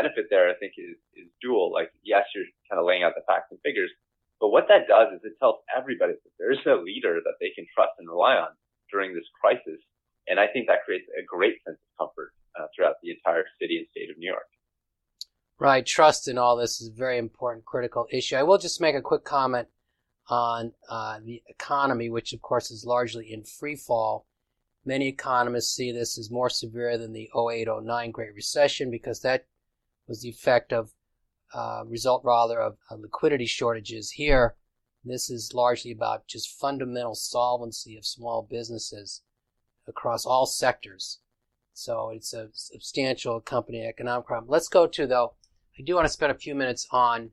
benefit 0.00 0.32
there, 0.32 0.48
I 0.48 0.56
think, 0.56 0.72
is, 0.80 0.96
is 1.12 1.28
dual. 1.44 1.72
Like, 1.72 1.92
yes, 2.02 2.24
you're 2.34 2.48
kind 2.70 2.80
of 2.80 2.86
laying 2.88 3.04
out 3.04 3.12
the 3.12 3.26
facts 3.28 3.52
and 3.52 3.60
figures, 3.60 3.90
but 4.40 4.48
what 4.48 4.66
that 4.68 4.88
does 4.88 5.12
is 5.12 5.20
it 5.22 5.36
tells 5.38 5.60
everybody 5.68 6.14
that 6.16 6.34
there's 6.40 6.64
a 6.64 6.80
leader 6.80 7.20
that 7.22 7.36
they 7.40 7.52
can 7.54 7.66
trust 7.74 7.92
and 7.98 8.08
rely 8.08 8.40
on 8.40 8.48
during 8.90 9.14
this 9.14 9.28
crisis. 9.36 9.80
And 10.26 10.40
I 10.40 10.46
think 10.46 10.66
that 10.66 10.84
creates 10.84 11.04
a 11.12 11.22
great 11.24 11.60
sense 11.66 11.76
of 11.76 12.08
comfort 12.08 12.32
uh, 12.58 12.66
throughout 12.74 12.96
the 13.02 13.10
entire 13.10 13.44
city 13.60 13.78
and 13.78 13.86
state 13.90 14.10
of 14.10 14.16
New 14.16 14.30
York. 14.30 14.48
Right. 15.58 15.84
Trust 15.84 16.26
in 16.26 16.38
all 16.38 16.56
this 16.56 16.80
is 16.80 16.88
a 16.88 16.92
very 16.92 17.18
important, 17.18 17.66
critical 17.66 18.06
issue. 18.10 18.36
I 18.36 18.42
will 18.42 18.56
just 18.56 18.80
make 18.80 18.94
a 18.94 19.02
quick 19.02 19.24
comment 19.24 19.68
on 20.28 20.72
uh, 20.88 21.18
the 21.22 21.42
economy, 21.48 22.08
which 22.08 22.32
of 22.32 22.40
course 22.40 22.70
is 22.70 22.86
largely 22.86 23.30
in 23.30 23.44
free 23.44 23.76
fall. 23.76 24.26
Many 24.86 25.08
economists 25.08 25.74
see 25.74 25.92
this 25.92 26.16
as 26.18 26.30
more 26.30 26.48
severe 26.48 26.96
than 26.96 27.12
the 27.12 27.28
0809 27.36 28.10
Great 28.10 28.34
Recession 28.34 28.90
because 28.90 29.20
that 29.20 29.44
was 30.10 30.22
the 30.22 30.28
effect 30.28 30.72
of 30.72 30.92
uh, 31.54 31.84
result 31.86 32.22
rather 32.24 32.60
of 32.60 32.76
uh, 32.90 32.96
liquidity 32.96 33.46
shortages. 33.46 34.10
Here, 34.10 34.56
this 35.04 35.30
is 35.30 35.54
largely 35.54 35.92
about 35.92 36.26
just 36.26 36.60
fundamental 36.60 37.14
solvency 37.14 37.96
of 37.96 38.04
small 38.04 38.42
businesses 38.42 39.22
across 39.86 40.26
all 40.26 40.46
sectors. 40.46 41.20
So 41.72 42.10
it's 42.10 42.34
a 42.34 42.48
substantial 42.52 43.36
accompanying 43.36 43.86
economic 43.86 44.26
problem. 44.26 44.50
Let's 44.50 44.68
go 44.68 44.86
to 44.88 45.06
though. 45.06 45.34
I 45.78 45.82
do 45.82 45.94
want 45.94 46.06
to 46.06 46.12
spend 46.12 46.32
a 46.32 46.38
few 46.38 46.54
minutes 46.54 46.86
on 46.90 47.30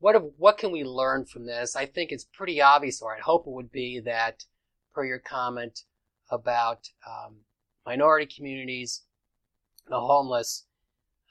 what 0.00 0.16
what 0.36 0.58
can 0.58 0.72
we 0.72 0.84
learn 0.84 1.24
from 1.24 1.46
this. 1.46 1.76
I 1.76 1.86
think 1.86 2.10
it's 2.10 2.24
pretty 2.24 2.60
obvious, 2.60 3.00
or 3.00 3.16
I 3.16 3.20
hope 3.20 3.46
it 3.46 3.52
would 3.52 3.72
be 3.72 4.00
that, 4.00 4.44
per 4.92 5.04
your 5.04 5.20
comment 5.20 5.84
about 6.30 6.90
um, 7.06 7.36
minority 7.86 8.26
communities, 8.26 9.02
the 9.88 10.00
homeless, 10.00 10.66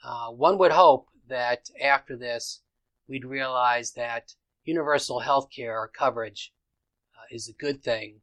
uh, 0.04 0.28
one 0.28 0.58
would 0.58 0.72
hope 0.72 1.08
that 1.28 1.68
after 1.82 2.16
this, 2.16 2.62
we'd 3.08 3.24
realize 3.24 3.92
that 3.92 4.34
universal 4.64 5.20
health 5.20 5.48
care 5.54 5.88
coverage 5.96 6.52
uh, 7.16 7.24
is 7.30 7.48
a 7.48 7.52
good 7.52 7.82
thing, 7.82 8.20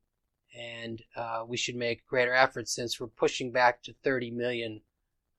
and 0.57 1.01
uh, 1.15 1.43
we 1.47 1.57
should 1.57 1.75
make 1.75 2.05
greater 2.05 2.33
efforts 2.33 2.73
since 2.73 2.99
we're 2.99 3.07
pushing 3.07 3.51
back 3.51 3.81
to 3.83 3.95
30 4.03 4.31
million 4.31 4.81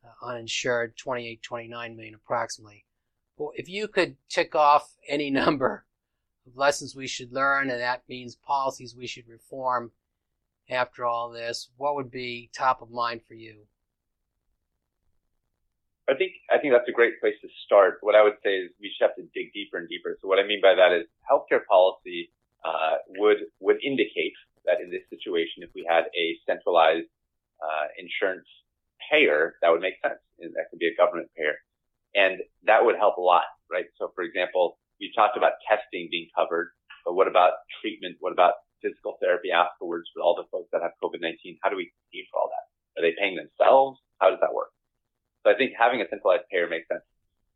uh, 0.05 0.27
uninsured, 0.27 0.97
28, 0.97 1.43
29 1.43 1.97
million 1.97 2.15
approximately. 2.15 2.85
Well, 3.37 3.53
if 3.55 3.69
you 3.69 3.89
could 3.89 4.17
tick 4.29 4.55
off 4.55 4.97
any 5.09 5.31
number 5.43 5.87
of 6.47 6.57
lessons 6.57 6.95
we 6.95 7.07
should 7.07 7.33
learn, 7.33 7.71
and 7.71 7.81
that 7.81 8.09
means 8.09 8.37
policies 8.37 8.95
we 8.97 9.07
should 9.07 9.29
reform 9.29 9.93
after 10.71 11.05
all 11.05 11.31
this, 11.31 11.71
what 11.77 11.95
would 11.95 12.11
be 12.11 12.51
top 12.55 12.81
of 12.81 12.91
mind 12.91 13.23
for 13.27 13.35
you? 13.35 13.67
I 16.09 16.15
think 16.15 16.33
I 16.53 16.59
think 16.59 16.73
that's 16.73 16.89
a 16.89 16.93
great 16.93 17.21
place 17.21 17.35
to 17.41 17.49
start. 17.65 17.99
What 18.03 18.15
I 18.15 18.23
would 18.23 18.37
say 18.45 18.61
is 18.61 18.71
we 18.81 18.93
should 18.93 19.09
have 19.09 19.17
to 19.17 19.25
dig 19.33 19.53
deeper 19.53 19.79
and 19.79 19.89
deeper. 19.89 20.19
So 20.21 20.29
what 20.29 20.39
I 20.39 20.45
mean 20.45 20.61
by 20.61 20.75
that 20.75 20.93
is 20.93 21.07
healthcare 21.25 21.65
policy 21.65 22.31
uh, 22.65 23.01
would 23.17 23.49
would 23.61 23.79
indicate 23.83 24.37
that 24.67 24.81
in 24.81 24.91
this 24.91 25.05
situation, 25.09 25.63
if 25.65 25.71
we 25.75 25.87
had 25.89 26.05
a 26.17 26.37
centralized 26.47 27.09
uh, 27.61 27.87
insurance 27.97 28.49
payer, 29.11 29.57
that 29.63 29.71
would 29.71 29.81
make 29.81 29.97
sense. 30.03 30.21
That 30.39 30.69
could 30.71 30.79
be 30.79 30.89
a 30.89 30.97
government 30.97 31.31
payer. 31.37 31.57
And 32.15 32.41
that 32.65 32.85
would 32.85 32.97
help 32.97 33.17
a 33.17 33.25
lot, 33.25 33.49
right? 33.71 33.87
So 33.99 34.13
for 34.15 34.25
example, 34.25 34.79
we 35.01 35.13
talked 35.17 35.37
about 35.37 35.61
testing 35.69 36.09
being 36.11 36.29
covered, 36.37 36.71
but 37.05 37.15
what 37.15 37.29
about 37.29 37.65
treatment? 37.81 38.17
What 38.21 38.33
about 38.33 38.55
physical 38.83 39.17
therapy 39.21 39.51
afterwards 39.51 40.09
for 40.13 40.21
all 40.23 40.37
the 40.37 40.45
folks 40.53 40.69
that 40.73 40.83
have 40.83 40.93
COVID-19? 41.03 41.59
How 41.63 41.71
do 41.71 41.77
we 41.77 41.93
pay 42.13 42.29
for 42.31 42.41
all 42.41 42.51
that? 42.53 43.01
Are 43.01 43.03
they 43.03 43.17
paying 43.19 43.37
themselves? 43.37 43.99
How 44.21 44.31
does 44.31 44.39
that 44.41 44.55
work? 44.55 44.74
So 45.45 45.53
I 45.53 45.55
think 45.55 45.73
having 45.79 46.01
a 46.01 46.09
centralized 46.09 46.49
payer 46.51 46.69
makes 46.69 46.89
sense. 46.89 47.05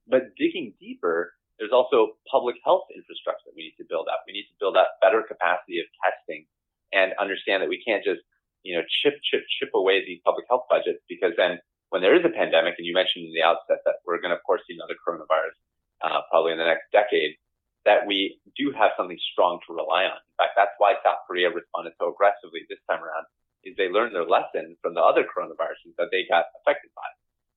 But 0.06 0.36
digging 0.36 0.74
deeper, 0.78 1.32
there's 1.58 1.72
also 1.72 2.20
public 2.30 2.56
health 2.64 2.86
infrastructure 2.94 3.48
that 3.48 3.56
we 3.56 3.72
need 3.72 3.76
to 3.80 3.88
build 3.88 4.06
up. 4.08 4.22
We 4.28 4.32
need 4.32 4.46
to 4.52 4.56
build 4.60 4.76
up 4.76 5.00
better 5.00 5.24
capacity 5.24 5.80
of 5.80 5.88
testing 6.04 6.46
and 6.92 7.12
understand 7.18 7.64
that 7.64 7.68
we 7.68 7.82
can't 7.82 8.04
just, 8.04 8.20
you 8.62 8.76
know, 8.76 8.84
chip, 9.02 9.20
chip, 9.24 9.42
chip 9.58 9.72
away 9.74 10.04
these 10.04 10.20
public 10.24 10.46
health 10.48 10.68
budgets 10.68 11.00
because 11.08 11.32
then 11.36 11.58
when 11.88 12.04
there 12.04 12.14
is 12.14 12.24
a 12.24 12.32
pandemic, 12.32 12.76
and 12.76 12.86
you 12.86 12.92
mentioned 12.92 13.24
in 13.24 13.32
the 13.32 13.42
outset 13.42 13.80
that 13.84 14.04
we're 14.04 14.20
going 14.20 14.30
to, 14.30 14.36
of 14.36 14.44
course, 14.44 14.60
see 14.68 14.76
another 14.76 14.96
coronavirus 15.00 15.56
uh, 16.04 16.20
probably 16.30 16.52
in 16.52 16.60
the 16.60 16.68
next 16.68 16.92
decade, 16.92 17.36
that 17.84 18.04
we 18.06 18.38
do 18.56 18.70
have 18.76 18.92
something 18.96 19.18
strong 19.32 19.58
to 19.66 19.72
rely 19.72 20.04
on. 20.04 20.20
In 20.20 20.36
fact, 20.36 20.52
that's 20.56 20.76
why 20.76 20.94
South 21.00 21.24
Korea 21.26 21.48
responded 21.48 21.96
so 21.96 22.12
aggressively 22.12 22.68
this 22.68 22.78
time 22.84 23.00
around, 23.00 23.24
is 23.64 23.74
they 23.76 23.88
learned 23.88 24.14
their 24.14 24.28
lesson 24.28 24.76
from 24.82 24.92
the 24.94 25.00
other 25.00 25.24
coronaviruses 25.24 25.96
that 25.96 26.12
they 26.12 26.28
got 26.28 26.52
affected 26.60 26.92
by. 26.94 27.08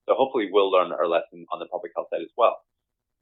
So 0.07 0.15
hopefully 0.15 0.49
we'll 0.51 0.71
learn 0.71 0.91
our 0.91 1.07
lesson 1.07 1.45
on 1.51 1.59
the 1.59 1.67
public 1.67 1.91
health 1.95 2.07
side 2.11 2.21
as 2.21 2.33
well 2.37 2.57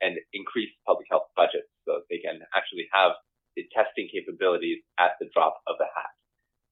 and 0.01 0.17
increase 0.33 0.69
public 0.87 1.07
health 1.11 1.27
budgets 1.35 1.67
so 1.85 2.01
they 2.09 2.19
can 2.19 2.39
actually 2.55 2.87
have 2.93 3.11
the 3.55 3.67
testing 3.75 4.07
capabilities 4.11 4.79
at 4.97 5.19
the 5.19 5.27
drop 5.33 5.59
of 5.67 5.75
a 5.79 5.89
hat. 5.91 6.11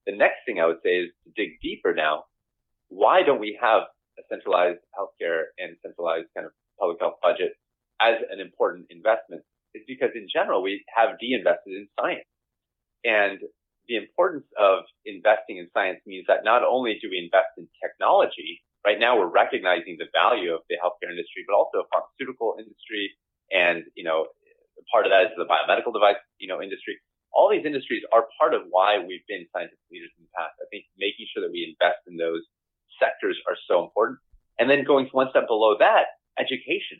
The 0.06 0.16
next 0.16 0.46
thing 0.46 0.60
I 0.60 0.66
would 0.66 0.80
say 0.82 1.04
is 1.04 1.10
to 1.24 1.30
dig 1.36 1.60
deeper 1.60 1.92
now. 1.92 2.24
Why 2.88 3.22
don't 3.22 3.40
we 3.40 3.58
have 3.60 3.82
a 4.18 4.22
centralized 4.32 4.80
healthcare 4.96 5.52
and 5.58 5.76
centralized 5.84 6.28
kind 6.34 6.46
of 6.46 6.52
public 6.80 6.98
health 7.00 7.20
budget 7.22 7.52
as 8.00 8.16
an 8.30 8.40
important 8.40 8.86
investment 8.90 9.42
is 9.74 9.82
because 9.86 10.10
in 10.14 10.28
general, 10.32 10.62
we 10.62 10.84
have 10.88 11.18
de-invested 11.18 11.74
in 11.74 11.88
science. 12.00 12.24
And 13.04 13.38
the 13.86 13.96
importance 13.96 14.46
of 14.58 14.84
investing 15.04 15.58
in 15.58 15.68
science 15.74 16.00
means 16.06 16.24
that 16.28 16.44
not 16.44 16.62
only 16.64 16.98
do 17.00 17.08
we 17.10 17.18
invest 17.18 17.52
in 17.58 17.68
technology, 17.82 18.62
right 18.84 18.98
now 18.98 19.18
we're 19.18 19.30
recognizing 19.30 19.96
the 19.98 20.06
value 20.14 20.54
of 20.54 20.62
the 20.68 20.76
healthcare 20.76 21.10
industry, 21.10 21.44
but 21.46 21.54
also 21.54 21.86
pharmaceutical 21.90 22.56
industry. 22.58 23.14
And, 23.50 23.84
you 23.94 24.04
know, 24.04 24.26
part 24.92 25.06
of 25.06 25.10
that 25.10 25.30
is 25.30 25.36
the 25.36 25.48
biomedical 25.48 25.92
device, 25.92 26.20
you 26.38 26.48
know, 26.48 26.62
industry. 26.62 26.98
All 27.32 27.50
these 27.50 27.66
industries 27.66 28.02
are 28.12 28.26
part 28.38 28.54
of 28.54 28.62
why 28.70 28.98
we've 28.98 29.26
been 29.28 29.46
scientific 29.52 29.84
leaders 29.92 30.10
in 30.18 30.24
the 30.24 30.32
past. 30.36 30.56
I 30.60 30.66
think 30.70 30.84
making 30.96 31.26
sure 31.32 31.42
that 31.44 31.52
we 31.52 31.64
invest 31.68 32.00
in 32.08 32.16
those 32.16 32.42
sectors 32.98 33.36
are 33.46 33.56
so 33.68 33.84
important. 33.84 34.18
And 34.58 34.68
then 34.68 34.84
going 34.84 35.06
one 35.12 35.30
step 35.30 35.46
below 35.46 35.76
that, 35.78 36.18
education. 36.38 36.98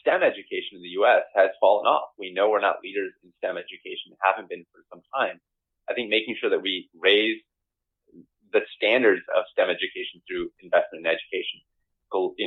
STEM 0.00 0.22
education 0.22 0.76
in 0.76 0.82
the 0.82 0.98
U.S. 1.00 1.22
has 1.34 1.50
fallen 1.60 1.86
off. 1.86 2.10
We 2.18 2.32
know 2.34 2.50
we're 2.50 2.60
not 2.60 2.82
leaders 2.82 3.12
in 3.22 3.32
STEM 3.38 3.56
education, 3.56 4.18
haven't 4.20 4.48
been 4.48 4.66
for 4.72 4.82
some 4.90 5.02
time. 5.14 5.40
I 5.88 5.94
think 5.94 6.10
making 6.10 6.36
sure 6.40 6.50
that 6.50 6.62
we 6.62 6.90
raise 6.98 7.38
the 8.52 8.60
standards 8.76 9.22
of 9.34 9.44
STEM 9.52 9.70
education 9.70 10.20
through 10.26 10.50
investment 10.60 11.06
in 11.06 11.10
education, 11.10 11.62
you 12.36 12.46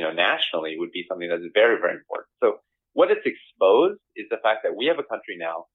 know, 0.56 0.62
nationally 0.62 0.78
would 0.78 0.92
be 0.92 1.04
something 1.08 1.28
that 1.28 1.44
is 1.44 1.50
very, 1.54 1.76
very 1.80 1.94
important. 1.94 2.28
So 2.40 2.60
what 2.92 3.10
it's 3.10 3.24
exposed 3.24 4.00
is 4.16 4.26
the 4.30 4.40
fact 4.42 4.64
that 4.64 4.74
we 4.74 4.86
have 4.86 4.98
a 4.98 5.04
country 5.04 5.36
now 5.36 5.66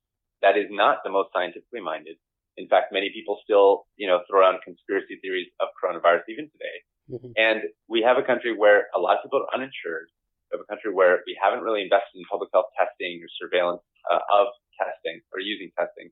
that 0.41 0.58
is 0.58 0.65
not 0.70 1.00
the 1.04 1.12
most 1.12 1.30
scientifically 1.34 1.82
minded. 1.82 2.17
In 2.58 2.67
fact, 2.67 2.91
many 2.91 3.12
people 3.13 3.39
still, 3.44 3.86
you 3.96 4.08
know, 4.08 4.22
throw 4.30 4.41
around 4.41 4.60
conspiracy 4.63 5.20
theories 5.22 5.48
of 5.62 5.70
coronavirus 5.78 6.26
even 6.28 6.50
today. 6.50 6.78
Mm-hmm. 7.10 7.32
And 7.38 7.60
we 7.88 8.02
have 8.02 8.17
a 8.17 8.26
country 8.26 8.58
where 8.58 8.88
a 8.96 9.00
lot 9.00 9.17
of 9.17 9.24
people 9.24 9.46
are 9.46 9.54
uninsured 9.54 10.10
We 10.52 10.58
have 10.58 10.65
a 10.65 10.70
country 10.70 10.91
where 10.94 11.22
we 11.26 11.38
haven't 11.38 11.63
really 11.63 11.82
invested 11.82 12.17
in 12.17 12.26
public 12.30 12.50
health 12.54 12.74
testing 12.76 13.22
or 13.22 13.30
surveillance 13.39 13.82
uh, 14.10 14.20
of 14.34 14.48
testing 14.76 15.22
or 15.32 15.39
using 15.39 15.72
testing. 15.78 16.10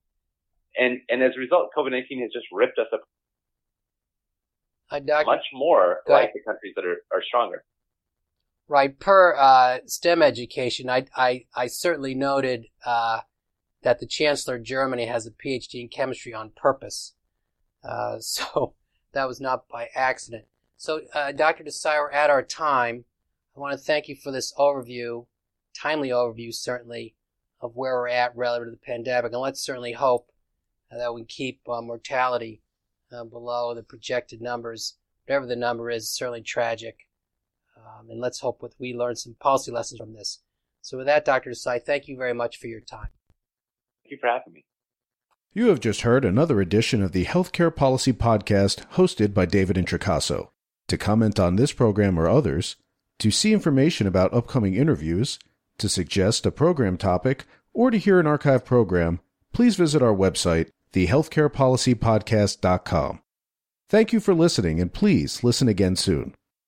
And, 0.78 1.02
and 1.10 1.24
as 1.24 1.34
a 1.36 1.40
result, 1.40 1.74
COVID-19 1.76 2.22
has 2.22 2.32
just 2.32 2.48
ripped 2.54 2.78
us 2.78 2.88
up 2.94 3.02
much 5.26 5.46
more 5.54 6.02
like 6.08 6.34
the 6.34 6.42
countries 6.46 6.74
that 6.76 6.86
are, 6.86 7.02
are 7.14 7.24
stronger. 7.26 7.64
Right. 8.70 9.00
Per 9.00 9.36
uh, 9.36 9.80
STEM 9.88 10.22
education, 10.22 10.92
I, 10.92 11.08
I, 11.18 11.46
I 11.56 11.66
certainly 11.66 12.14
noted 12.14 12.68
uh, 12.86 13.22
that 13.82 14.00
the 14.00 14.06
Chancellor 14.06 14.58
of 14.58 14.64
Germany 14.64 15.08
has 15.08 15.26
a 15.26 15.32
PhD 15.32 15.82
in 15.82 15.88
chemistry 15.88 16.36
on 16.36 16.52
purpose. 16.56 17.16
Uh, 17.84 18.18
so 18.20 18.76
that 19.14 19.28
was 19.28 19.42
not 19.42 19.68
by 19.68 19.90
accident. 19.96 20.46
So, 20.78 21.02
uh, 21.16 21.32
Dr. 21.32 21.64
Desai, 21.64 21.98
we're 21.98 22.12
at 22.12 22.30
our 22.30 22.44
time. 22.44 23.06
I 23.58 23.60
want 23.60 23.72
to 23.74 23.84
thank 23.84 24.08
you 24.08 24.16
for 24.16 24.32
this 24.32 24.54
overview, 24.54 25.26
timely 25.76 26.10
overview, 26.10 26.54
certainly, 26.54 27.16
of 27.60 27.76
where 27.76 27.96
we're 27.96 28.08
at 28.10 28.38
relative 28.38 28.68
to 28.68 28.72
the 28.72 28.78
pandemic. 28.78 29.32
And 29.32 29.42
let's 29.42 29.66
certainly 29.66 29.94
hope 29.94 30.30
that 30.92 31.16
we 31.16 31.26
keep 31.26 31.62
uh, 31.68 31.82
mortality 31.82 32.62
uh, 33.12 33.24
below 33.24 33.74
the 33.74 33.82
projected 33.82 34.44
numbers. 34.44 34.98
Whatever 35.26 35.48
the 35.48 35.56
number 35.56 35.90
is, 35.90 36.12
certainly 36.12 36.44
tragic. 36.44 37.09
Um, 37.90 38.10
and 38.10 38.20
let's 38.20 38.40
hope 38.40 38.62
that 38.62 38.74
we 38.80 38.94
learn 38.94 39.16
some 39.16 39.36
policy 39.40 39.72
lessons 39.72 40.00
from 40.00 40.14
this. 40.14 40.40
So, 40.82 40.98
with 40.98 41.08
that, 41.08 41.26
Dr. 41.26 41.52
Desai, 41.52 41.82
thank 41.82 42.08
you 42.08 42.18
very 42.18 42.34
much 42.34 42.58
for 42.58 42.68
your 42.68 42.82
time. 42.82 43.10
Thank 44.04 44.12
you 44.12 44.18
for 44.20 44.28
having 44.28 44.54
me. 44.54 44.66
You 45.52 45.70
have 45.70 45.80
just 45.80 46.02
heard 46.02 46.26
another 46.26 46.62
edition 46.62 47.02
of 47.02 47.12
the 47.12 47.26
Healthcare 47.26 47.76
Policy 47.76 48.14
Podcast 48.14 48.88
hosted 48.94 49.34
by 49.34 49.46
David 49.46 49.78
Introcaso. 49.78 50.50
To 50.88 50.98
comment 50.98 51.40
on 51.40 51.56
this 51.56 51.72
program 51.72 52.20
or 52.20 52.30
others, 52.30 52.76
to 53.20 53.32
see 53.32 53.54
information 53.54 54.08
about 54.08 54.34
upcoming 54.34 54.76
interviews, 54.76 55.40
to 55.80 55.90
suggest 55.90 56.46
a 56.46 56.52
program 56.52 56.98
topic, 56.98 57.46
or 57.74 57.92
to 57.92 57.98
hear 57.98 58.20
an 58.20 58.28
archive 58.28 58.64
program, 58.64 59.20
please 59.52 59.76
visit 59.76 60.02
our 60.02 60.16
website, 60.16 60.70
thehealthcarepolicypodcast.com. 60.94 63.22
Thank 63.90 64.14
you 64.14 64.20
for 64.20 64.36
listening, 64.36 64.80
and 64.80 64.94
please 64.94 65.44
listen 65.44 65.68
again 65.68 65.96
soon. 65.96 66.36